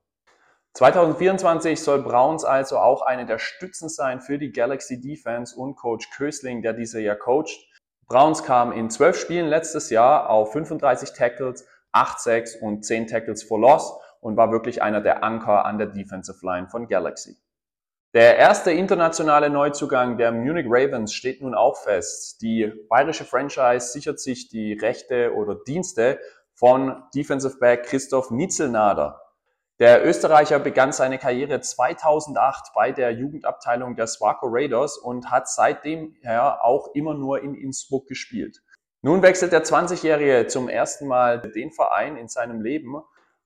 2024 0.75 1.81
soll 1.81 2.03
Browns 2.03 2.45
also 2.45 2.77
auch 2.77 3.01
eine 3.01 3.25
der 3.25 3.39
Stützen 3.39 3.89
sein 3.89 4.21
für 4.21 4.37
die 4.37 4.51
Galaxy 4.51 5.01
Defense 5.01 5.55
und 5.55 5.75
Coach 5.75 6.09
Kösling, 6.11 6.61
der 6.61 6.73
diese 6.73 7.01
ja 7.01 7.15
coacht. 7.15 7.67
Browns 8.07 8.43
kam 8.43 8.71
in 8.71 8.89
zwölf 8.89 9.19
Spielen 9.19 9.47
letztes 9.47 9.89
Jahr 9.89 10.29
auf 10.29 10.53
35 10.53 11.13
Tackles, 11.13 11.67
8 11.91 12.19
Sacks 12.19 12.55
und 12.55 12.85
10 12.85 13.07
Tackles 13.07 13.43
for 13.43 13.59
Loss 13.59 13.93
und 14.21 14.37
war 14.37 14.51
wirklich 14.51 14.81
einer 14.81 15.01
der 15.01 15.23
Anker 15.23 15.65
an 15.65 15.77
der 15.77 15.87
Defensive 15.87 16.45
Line 16.45 16.67
von 16.69 16.87
Galaxy. 16.87 17.37
Der 18.15 18.37
erste 18.37 18.71
internationale 18.71 19.51
Neuzugang 19.51 20.17
der 20.17 20.31
Munich 20.31 20.65
Ravens 20.67 21.13
steht 21.13 21.41
nun 21.41 21.53
auch 21.53 21.77
fest. 21.77 22.41
Die 22.41 22.71
bayerische 22.89 23.23
Franchise 23.23 23.91
sichert 23.91 24.19
sich 24.19 24.49
die 24.49 24.73
Rechte 24.73 25.35
oder 25.35 25.55
Dienste 25.67 26.19
von 26.55 27.03
Defensive 27.13 27.59
Back 27.59 27.83
Christoph 27.83 28.31
Nitzelnader. 28.31 29.21
Der 29.79 30.05
Österreicher 30.05 30.59
begann 30.59 30.91
seine 30.91 31.17
Karriere 31.17 31.61
2008 31.61 32.73
bei 32.75 32.91
der 32.91 33.11
Jugendabteilung 33.11 33.95
der 33.95 34.07
Swaco 34.07 34.47
Raiders 34.49 34.97
und 34.97 35.31
hat 35.31 35.49
seitdem 35.49 36.15
her 36.21 36.65
auch 36.65 36.93
immer 36.93 37.13
nur 37.13 37.41
in 37.41 37.55
Innsbruck 37.55 38.07
gespielt. 38.07 38.61
Nun 39.01 39.21
wechselt 39.21 39.53
der 39.53 39.63
20-Jährige 39.63 40.47
zum 40.47 40.67
ersten 40.67 41.07
Mal 41.07 41.39
den 41.39 41.71
Verein 41.71 42.17
in 42.17 42.27
seinem 42.27 42.61
Leben 42.61 43.01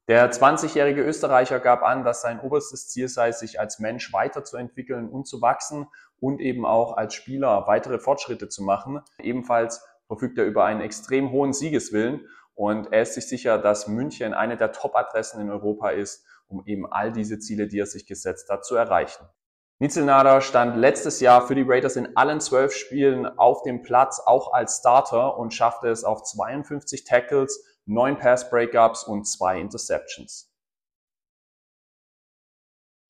der 0.10 0.30
20-jährige 0.34 1.02
Österreicher 1.02 1.62
gab 1.62 1.82
an, 1.82 2.04
dass 2.04 2.22
sein 2.22 2.42
oberstes 2.42 2.90
Ziel 2.90 3.08
sei, 3.08 3.32
sich 3.32 3.62
als 3.62 3.80
Mensch 3.80 4.12
weiterzuentwickeln 4.12 5.08
und 5.08 5.28
zu 5.28 5.42
wachsen 5.42 5.88
und 6.20 6.42
eben 6.42 6.66
auch 6.66 6.98
als 6.98 7.14
Spieler 7.14 7.68
weitere 7.68 8.00
Fortschritte 8.00 8.50
zu 8.50 8.64
machen. 8.64 9.02
Ebenfalls 9.20 9.82
verfügt 10.08 10.38
er 10.38 10.44
über 10.44 10.66
einen 10.66 10.82
extrem 10.82 11.32
hohen 11.32 11.54
Siegeswillen 11.54 12.28
und 12.56 12.92
er 12.94 13.02
ist 13.04 13.16
sich 13.16 13.28
sicher, 13.28 13.58
dass 13.58 13.88
München 13.88 14.34
eine 14.34 14.58
der 14.58 14.72
Top-Adressen 14.72 15.42
in 15.42 15.50
Europa 15.50 15.90
ist, 15.90 16.26
um 16.48 16.64
eben 16.66 16.86
all 16.92 17.12
diese 17.12 17.40
Ziele, 17.40 17.68
die 17.68 17.80
er 17.80 17.86
sich 17.86 18.06
gesetzt 18.06 18.50
hat, 18.50 18.66
zu 18.66 18.76
erreichen. 18.76 19.26
Nitzelnader 19.80 20.40
stand 20.42 20.78
letztes 20.78 21.20
Jahr 21.20 21.46
für 21.46 21.56
die 21.56 21.66
Raiders 21.68 21.96
in 21.96 22.16
allen 22.16 22.40
zwölf 22.40 22.74
Spielen 22.74 23.26
auf 23.26 23.64
dem 23.64 23.82
Platz, 23.82 24.22
auch 24.24 24.54
als 24.54 24.78
Starter 24.78 25.38
und 25.38 25.54
schaffte 25.54 25.90
es 25.90 26.04
auf 26.04 26.24
52 26.24 27.04
Tackles, 27.04 27.66
neun 27.86 28.18
Pass-Breakups 28.18 29.04
und 29.04 29.26
zwei 29.26 29.60
Interceptions. 29.60 30.54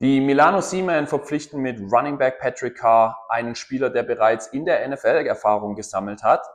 Die 0.02 0.20
Milano 0.20 0.62
Seamen 0.62 1.08
verpflichten 1.08 1.62
mit 1.62 1.80
Running 1.80 2.18
Back 2.18 2.40
Patrick 2.40 2.78
Carr 2.78 3.26
einen 3.30 3.56
Spieler, 3.56 3.90
der 3.90 4.04
bereits 4.04 4.48
in 4.48 4.66
der 4.66 4.88
NFL 4.88 5.26
Erfahrung 5.26 5.76
gesammelt 5.76 6.24
hat. 6.24 6.46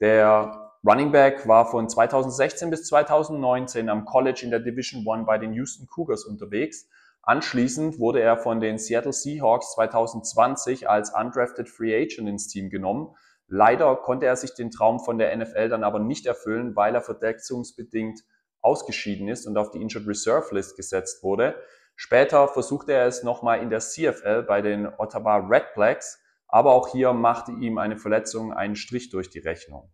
Der 0.00 0.67
Running 0.86 1.12
Back 1.12 1.46
war 1.48 1.70
von 1.70 1.88
2016 1.88 2.70
bis 2.70 2.84
2019 2.86 3.88
am 3.88 4.04
College 4.04 4.40
in 4.42 4.50
der 4.50 4.60
Division 4.60 5.06
One 5.06 5.24
bei 5.24 5.38
den 5.38 5.52
Houston 5.52 5.86
Cougars 5.86 6.24
unterwegs, 6.24 6.88
Anschließend 7.28 7.98
wurde 7.98 8.22
er 8.22 8.38
von 8.38 8.58
den 8.58 8.78
Seattle 8.78 9.12
Seahawks 9.12 9.74
2020 9.74 10.88
als 10.88 11.12
undrafted 11.14 11.68
Free 11.68 11.94
Agent 11.94 12.26
ins 12.26 12.48
Team 12.48 12.70
genommen. 12.70 13.14
Leider 13.48 13.96
konnte 13.96 14.24
er 14.24 14.34
sich 14.36 14.54
den 14.54 14.70
Traum 14.70 14.98
von 14.98 15.18
der 15.18 15.36
NFL 15.36 15.68
dann 15.68 15.84
aber 15.84 15.98
nicht 15.98 16.24
erfüllen, 16.24 16.74
weil 16.74 16.94
er 16.94 17.02
verletzungsbedingt 17.02 18.20
ausgeschieden 18.62 19.28
ist 19.28 19.46
und 19.46 19.58
auf 19.58 19.70
die 19.70 19.82
Injured 19.82 20.08
Reserve 20.08 20.54
List 20.54 20.76
gesetzt 20.76 21.22
wurde. 21.22 21.54
Später 21.96 22.48
versuchte 22.48 22.92
er 22.92 23.06
es 23.06 23.22
nochmal 23.22 23.60
in 23.60 23.68
der 23.68 23.80
CFL 23.80 24.44
bei 24.44 24.62
den 24.62 24.86
Ottawa 24.86 25.36
Red 25.36 25.74
Blacks, 25.74 26.18
aber 26.46 26.72
auch 26.72 26.88
hier 26.88 27.12
machte 27.12 27.52
ihm 27.52 27.76
eine 27.76 27.98
Verletzung 27.98 28.54
einen 28.54 28.74
Strich 28.74 29.10
durch 29.10 29.28
die 29.28 29.40
Rechnung. 29.40 29.90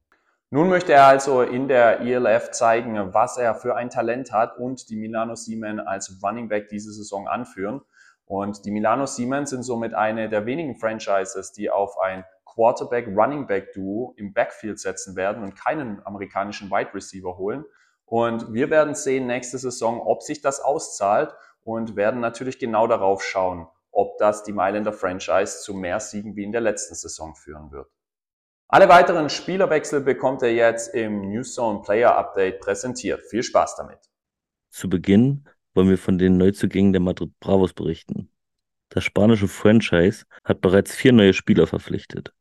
Nun 0.50 0.68
möchte 0.68 0.92
er 0.92 1.06
also 1.06 1.42
in 1.42 1.66
der 1.66 2.00
ELF 2.00 2.52
zeigen, 2.52 3.12
was 3.12 3.38
er 3.38 3.54
für 3.54 3.74
ein 3.74 3.90
Talent 3.90 4.30
hat 4.30 4.56
und 4.56 4.88
die 4.88 4.96
Milano 4.96 5.34
Seamen 5.34 5.80
als 5.80 6.20
Running 6.22 6.48
Back 6.48 6.68
diese 6.68 6.92
Saison 6.92 7.26
anführen. 7.26 7.80
Und 8.26 8.64
die 8.64 8.70
Milano 8.70 9.06
Seamen 9.06 9.46
sind 9.46 9.64
somit 9.64 9.94
eine 9.94 10.28
der 10.28 10.46
wenigen 10.46 10.76
Franchises, 10.76 11.52
die 11.52 11.70
auf 11.70 11.98
ein 11.98 12.24
Quarterback-Running 12.46 13.46
Back-Duo 13.46 14.14
im 14.16 14.32
Backfield 14.32 14.78
setzen 14.78 15.16
werden 15.16 15.42
und 15.42 15.56
keinen 15.56 16.04
amerikanischen 16.06 16.70
Wide 16.70 16.94
Receiver 16.94 17.36
holen. 17.36 17.64
Und 18.06 18.52
wir 18.52 18.70
werden 18.70 18.94
sehen 18.94 19.26
nächste 19.26 19.58
Saison, 19.58 20.00
ob 20.00 20.22
sich 20.22 20.40
das 20.40 20.60
auszahlt 20.60 21.34
und 21.64 21.96
werden 21.96 22.20
natürlich 22.20 22.58
genau 22.58 22.86
darauf 22.86 23.22
schauen, 23.24 23.66
ob 23.90 24.18
das 24.18 24.44
die 24.44 24.52
Mailänder 24.52 24.92
Franchise 24.92 25.62
zu 25.62 25.74
mehr 25.74 26.00
Siegen 26.00 26.36
wie 26.36 26.44
in 26.44 26.52
der 26.52 26.60
letzten 26.60 26.94
Saison 26.94 27.34
führen 27.34 27.72
wird. 27.72 27.88
Alle 28.68 28.88
weiteren 28.88 29.30
Spielerwechsel 29.30 30.00
bekommt 30.00 30.42
er 30.42 30.52
jetzt 30.52 30.94
im 30.94 31.28
Newzone 31.28 31.82
Player 31.82 32.16
Update 32.16 32.60
präsentiert. 32.60 33.22
Viel 33.28 33.42
Spaß 33.42 33.76
damit. 33.76 33.98
Zu 34.70 34.88
Beginn 34.88 35.44
wollen 35.74 35.90
wir 35.90 35.98
von 35.98 36.18
den 36.18 36.36
Neuzugängen 36.38 36.92
der 36.92 37.00
Madrid 37.00 37.38
Bravos 37.40 37.72
berichten. 37.72 38.30
Das 38.88 39.04
spanische 39.04 39.48
Franchise 39.48 40.24
hat 40.44 40.60
bereits 40.60 40.94
vier 40.94 41.12
neue 41.12 41.32
Spieler 41.32 41.66
verpflichtet. 41.66 42.32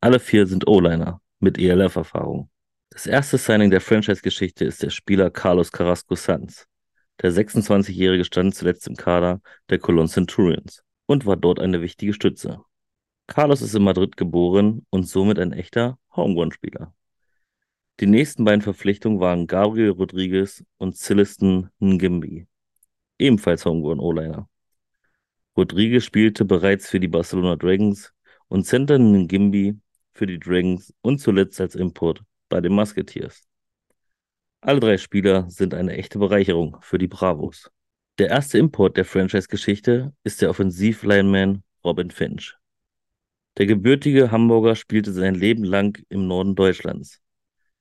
Alle 0.00 0.18
vier 0.18 0.46
sind 0.46 0.66
O-Liner 0.66 1.20
mit 1.40 1.58
ELF-Erfahrung. 1.58 2.50
Das 2.90 3.06
erste 3.06 3.38
Signing 3.38 3.70
der 3.70 3.80
Franchise-Geschichte 3.80 4.64
ist 4.64 4.82
der 4.82 4.90
Spieler 4.90 5.30
Carlos 5.30 5.70
Carrasco 5.70 6.14
Sanz. 6.16 6.66
Der 7.22 7.32
26-Jährige 7.32 8.24
stand 8.24 8.54
zuletzt 8.54 8.88
im 8.88 8.96
Kader 8.96 9.40
der 9.68 9.78
Cologne 9.78 10.08
Centurions 10.08 10.82
und 11.06 11.26
war 11.26 11.36
dort 11.36 11.60
eine 11.60 11.82
wichtige 11.82 12.14
Stütze. 12.14 12.64
Carlos 13.30 13.62
ist 13.62 13.76
in 13.76 13.84
Madrid 13.84 14.16
geboren 14.16 14.84
und 14.90 15.04
somit 15.04 15.38
ein 15.38 15.52
echter 15.52 16.00
Homegrown-Spieler. 16.16 16.92
Die 18.00 18.06
nächsten 18.06 18.44
beiden 18.44 18.60
Verpflichtungen 18.60 19.20
waren 19.20 19.46
Gabriel 19.46 19.90
Rodriguez 19.90 20.64
und 20.78 20.96
Celestin 20.96 21.68
Ngimbi, 21.78 22.48
ebenfalls 23.20 23.64
Homegrown 23.64 24.00
O-Liner. 24.00 24.48
Rodriguez 25.56 26.02
spielte 26.02 26.44
bereits 26.44 26.88
für 26.88 26.98
die 26.98 27.06
Barcelona 27.06 27.54
Dragons 27.54 28.12
und 28.48 28.64
Center 28.66 28.98
Ngimbi 28.98 29.78
für 30.12 30.26
die 30.26 30.40
Dragons 30.40 30.92
und 31.00 31.20
zuletzt 31.20 31.60
als 31.60 31.76
Import 31.76 32.24
bei 32.48 32.60
den 32.60 32.72
Musketeers. 32.72 33.44
Alle 34.60 34.80
drei 34.80 34.98
Spieler 34.98 35.48
sind 35.48 35.72
eine 35.72 35.92
echte 35.92 36.18
Bereicherung 36.18 36.78
für 36.80 36.98
die 36.98 37.06
Bravos. 37.06 37.70
Der 38.18 38.28
erste 38.28 38.58
Import 38.58 38.96
der 38.96 39.04
Franchise-Geschichte 39.04 40.12
ist 40.24 40.42
der 40.42 40.50
Offensiv-Lineman 40.50 41.62
Robin 41.84 42.10
Finch. 42.10 42.59
Der 43.60 43.66
gebürtige 43.66 44.30
Hamburger 44.30 44.74
spielte 44.74 45.12
sein 45.12 45.34
Leben 45.34 45.64
lang 45.64 46.02
im 46.08 46.26
Norden 46.26 46.54
Deutschlands, 46.54 47.20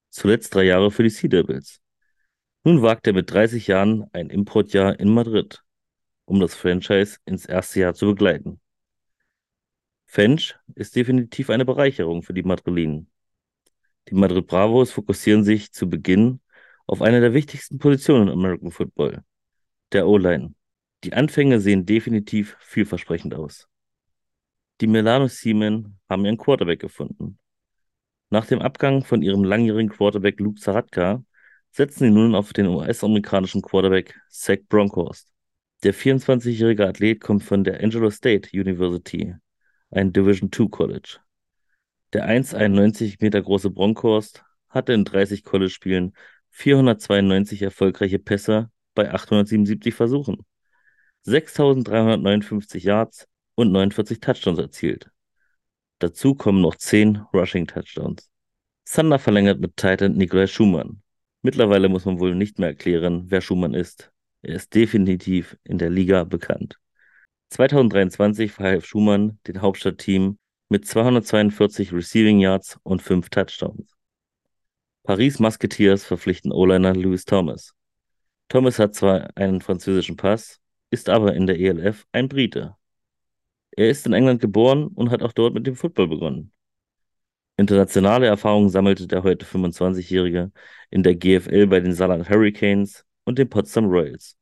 zuletzt 0.10 0.54
drei 0.54 0.64
Jahre 0.64 0.92
für 0.92 1.04
die 1.04 1.10
Sea 1.10 1.30
Devils. 1.30 1.80
Nun 2.66 2.82
wagt 2.82 3.08
er 3.08 3.14
mit 3.14 3.32
30 3.32 3.68
Jahren 3.68 4.04
ein 4.12 4.30
Importjahr 4.30 5.00
in 5.00 5.08
Madrid, 5.08 5.64
um 6.26 6.42
das 6.42 6.54
Franchise 6.54 7.20
ins 7.24 7.46
erste 7.46 7.80
Jahr 7.80 7.94
zu 7.94 8.08
begleiten. 8.08 8.60
Fench 10.06 10.58
ist 10.76 10.98
definitiv 10.98 11.50
eine 11.50 11.64
Bereicherung 11.64 12.24
für 12.24 12.34
die 12.34 12.44
Madrilinen. 12.44 13.10
Die 14.10 14.16
Madrid 14.16 14.48
Bravos 14.48 14.92
fokussieren 14.92 15.46
sich 15.46 15.72
zu 15.72 15.90
Beginn 15.90 16.42
auf 16.88 17.02
eine 17.02 17.22
der 17.22 17.34
wichtigsten 17.34 17.78
Positionen 17.78 18.28
im 18.28 18.40
American 18.40 18.72
Football, 18.72 19.24
der 19.94 20.10
O-Line. 20.10 20.56
Die 21.06 21.14
Anfänge 21.14 21.62
sehen 21.62 21.86
definitiv 21.86 22.58
vielversprechend 22.60 23.34
aus. 23.34 23.70
Die 24.82 24.88
Milano 24.88 25.28
Seamen 25.28 26.00
haben 26.08 26.24
ihren 26.24 26.38
Quarterback 26.38 26.80
gefunden. 26.80 27.38
Nach 28.30 28.46
dem 28.46 28.62
Abgang 28.62 29.04
von 29.04 29.22
ihrem 29.22 29.44
langjährigen 29.44 29.90
Quarterback 29.90 30.40
Luke 30.40 30.60
Zaratka 30.60 31.24
setzen 31.72 32.06
sie 32.06 32.10
nun 32.12 32.34
auf 32.34 32.54
den 32.54 32.68
US-amerikanischen 32.68 33.62
Quarterback 33.62 34.18
Zach 34.30 34.60
Bronkhorst. 34.70 35.32
Der 35.84 35.94
24-jährige 35.94 36.88
Athlet 36.88 37.20
kommt 37.20 37.44
von 37.44 37.64
der 37.64 37.82
Angelo 37.84 38.10
State 38.10 38.50
University, 38.54 39.36
ein 39.92 40.14
Division 40.14 40.50
II 40.58 40.70
College. 40.70 41.18
Der 42.14 42.28
1,91 42.28 43.18
Meter 43.20 43.42
große 43.42 43.70
Bronkhorst 43.72 44.44
hatte 44.70 44.94
in 44.94 45.04
30 45.04 45.44
College-Spielen 45.44 46.14
492 46.52 47.62
erfolgreiche 47.62 48.20
Pässe 48.20 48.72
bei 48.94 49.12
877 49.12 49.94
Versuchen, 49.94 50.46
6359 51.24 52.84
Yards 52.84 53.28
und 53.60 53.72
49 53.72 54.20
Touchdowns 54.22 54.60
erzielt. 54.60 55.12
Dazu 56.00 56.34
kommen 56.34 56.62
noch 56.62 56.76
10 56.76 57.26
Rushing 57.34 57.68
Touchdowns. 57.68 58.30
Sander 58.86 59.20
verlängert 59.20 59.60
mit 59.60 59.76
Titan 59.76 60.14
Nikolai 60.14 60.48
Schumann. 60.48 61.02
Mittlerweile 61.42 61.90
muss 61.90 62.06
man 62.06 62.20
wohl 62.20 62.36
nicht 62.36 62.58
mehr 62.58 62.70
erklären, 62.70 63.26
wer 63.28 63.42
Schumann 63.42 63.74
ist. 63.74 64.12
Er 64.42 64.56
ist 64.56 64.74
definitiv 64.74 65.58
in 65.64 65.78
der 65.78 65.90
Liga 65.90 66.24
bekannt. 66.24 66.78
2023 67.50 68.52
verhalf 68.52 68.86
Schumann 68.86 69.40
den 69.46 69.62
Hauptstadtteam 69.62 70.38
mit 70.70 70.88
242 70.88 71.92
Receiving 71.92 72.40
Yards 72.40 72.80
und 72.84 73.02
5 73.02 73.30
Touchdowns. 73.30 73.92
Paris 75.04 75.40
Musketeers 75.40 76.06
verpflichten 76.06 76.52
O-Liner 76.52 76.94
Louis 76.94 77.26
Thomas. 77.26 77.74
Thomas 78.48 78.80
hat 78.80 78.96
zwar 78.96 79.36
einen 79.36 79.60
französischen 79.60 80.16
Pass, 80.16 80.60
ist 80.92 81.10
aber 81.10 81.34
in 81.34 81.46
der 81.46 81.60
ELF 81.60 82.06
ein 82.12 82.30
Brite. 82.30 82.79
Er 83.80 83.90
ist 83.90 84.06
in 84.06 84.12
England 84.12 84.42
geboren 84.42 84.88
und 84.88 85.10
hat 85.10 85.24
auch 85.24 85.32
dort 85.32 85.54
mit 85.54 85.66
dem 85.66 85.78
Football 85.78 86.10
begonnen. 86.10 86.52
Internationale 87.56 88.28
Erfahrungen 88.28 88.68
sammelte 88.68 89.08
der 89.08 89.24
heute 89.24 89.46
25-Jährige 89.46 90.52
in 90.90 91.02
der 91.02 91.16
GFL 91.16 91.66
bei 91.66 91.80
den 91.80 91.94
Saarland 91.94 92.30
Hurricanes 92.30 93.06
und 93.24 93.40
den 93.40 93.48
Potsdam 93.50 93.86
Royals, 93.86 94.36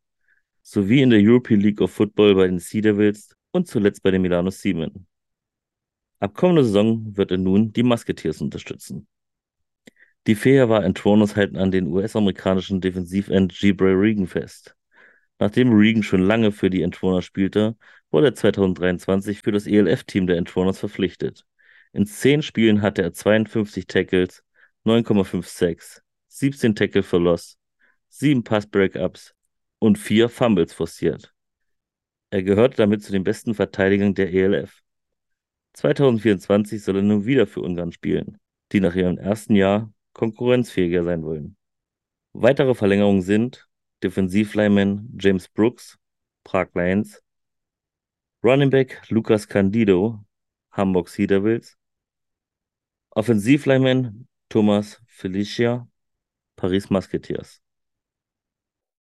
sowie 0.63 1.04
in 1.04 1.12
der 1.12 1.19
European 1.21 1.62
League 1.62 1.82
of 1.82 1.91
Football 1.91 2.34
bei 2.34 2.47
den 2.47 2.58
Sea 2.58 2.82
Devils 2.82 3.36
und 3.52 3.67
zuletzt 3.67 4.02
bei 4.02 4.10
den 4.10 4.23
Milano 4.23 4.50
Seamen. 4.50 5.06
Ab 6.19 6.34
kommender 6.34 6.63
Saison 6.63 7.15
wird 7.15 7.30
er 7.30 7.38
nun 7.38 7.71
die 7.71 7.84
Musketeers 7.84 8.41
unterstützen. 8.41 9.08
Die 10.26 10.34
Fäher 10.34 10.67
war 10.67 10.82
Antronos 10.82 11.36
halten 11.36 11.58
an 11.58 11.69
den 11.69 11.86
US-amerikanischen 11.86 12.82
Defensivend 12.82 13.54
Gibray 13.54 13.93
Regan 13.93 14.26
fest. 14.26 14.76
Nachdem 15.38 15.71
Regan 15.71 16.02
schon 16.02 16.23
lange 16.23 16.52
für 16.52 16.71
die 16.71 16.82
Entwarner 16.82 17.21
spielte, 17.21 17.76
wurde 18.12 18.28
er 18.28 18.36
2023 18.36 19.41
für 19.41 19.52
das 19.52 19.67
ELF-Team 19.67 20.28
der 20.28 20.38
Entwarners 20.38 20.80
verpflichtet. 20.80 21.46
In 21.93 22.06
zehn 22.06 22.41
Spielen 22.41 22.82
hatte 22.82 23.02
er 23.02 23.13
52 23.13 23.88
Tackles, 23.88 24.43
9,5 24.86 25.43
Sacks, 25.43 26.02
17 26.28 26.76
Tackle 26.76 27.04
for 27.04 27.20
Loss, 27.20 27.58
7 28.10 28.43
Pass-Breakups 28.43 29.34
und 29.80 29.98
4 29.98 30.30
Fumbles 30.30 30.74
forciert. 30.74 31.34
Er 32.30 32.43
gehörte 32.43 32.78
damit 32.78 33.04
zu 33.04 33.12
den 33.12 33.24
besten 33.24 33.54
Verteidigern 33.54 34.13
der 34.13 34.34
ELF. 34.34 34.82
2024 35.74 36.84
soll 36.84 36.98
er 36.98 37.02
nun 37.04 37.26
wieder 37.26 37.48
für 37.48 37.62
Ungarn 37.62 37.91
spielen, 37.91 38.38
die 38.72 38.80
nach 38.80 38.96
ihrem 38.96 39.17
ersten 39.17 39.56
Jahr 39.56 39.93
konkurrenzfähiger 40.13 41.04
sein 41.04 41.24
wollen. 41.24 41.56
Weitere 42.34 42.76
Verlängerungen 42.76 43.22
sind 43.22 43.67
Defensivlineman 44.04 45.10
James 45.20 45.48
Brooks, 45.48 45.98
Prag 46.43 46.70
Lions, 46.74 47.22
Running 48.43 48.69
Back 48.69 49.02
Lucas 49.10 49.47
Candido, 49.47 50.23
Hamburg 50.71 51.10
Sea 51.10 51.26
Devils, 51.26 51.76
Offensivlineman 53.10 54.28
Thomas 54.47 55.02
Felicia, 55.08 55.88
Paris 56.56 56.91
Musketeers. 56.91 57.62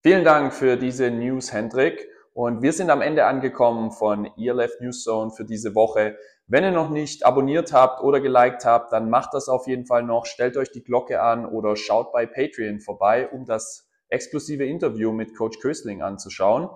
Vielen 0.01 0.23
Dank 0.23 0.53
für 0.53 0.77
diese 0.77 1.11
News, 1.11 1.51
Hendrik. 1.51 2.07
Und 2.33 2.61
wir 2.61 2.71
sind 2.71 2.89
am 2.89 3.01
Ende 3.01 3.25
angekommen 3.25 3.91
von 3.91 4.25
ELF 4.37 4.79
News 4.79 5.03
Zone 5.03 5.31
für 5.31 5.43
diese 5.43 5.75
Woche. 5.75 6.17
Wenn 6.47 6.63
ihr 6.63 6.71
noch 6.71 6.89
nicht 6.89 7.25
abonniert 7.25 7.73
habt 7.73 8.01
oder 8.01 8.21
geliked 8.21 8.63
habt, 8.63 8.93
dann 8.93 9.09
macht 9.09 9.33
das 9.33 9.49
auf 9.49 9.67
jeden 9.67 9.85
Fall 9.85 10.03
noch. 10.03 10.25
Stellt 10.25 10.55
euch 10.55 10.71
die 10.71 10.83
Glocke 10.83 11.21
an 11.21 11.45
oder 11.45 11.75
schaut 11.75 12.13
bei 12.13 12.25
Patreon 12.25 12.79
vorbei, 12.79 13.27
um 13.27 13.43
das 13.43 13.89
exklusive 14.07 14.65
Interview 14.65 15.11
mit 15.11 15.35
Coach 15.35 15.59
Köstling 15.59 16.01
anzuschauen. 16.01 16.69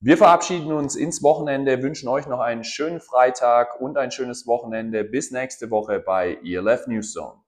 Wir 0.00 0.16
verabschieden 0.16 0.70
uns 0.70 0.94
ins 0.94 1.24
Wochenende, 1.24 1.82
wünschen 1.82 2.08
euch 2.08 2.28
noch 2.28 2.38
einen 2.38 2.62
schönen 2.62 3.00
Freitag 3.00 3.80
und 3.80 3.98
ein 3.98 4.12
schönes 4.12 4.46
Wochenende. 4.46 5.02
Bis 5.02 5.32
nächste 5.32 5.72
Woche 5.72 5.98
bei 5.98 6.38
ELF 6.44 6.86
News 6.86 7.12
Zone. 7.12 7.40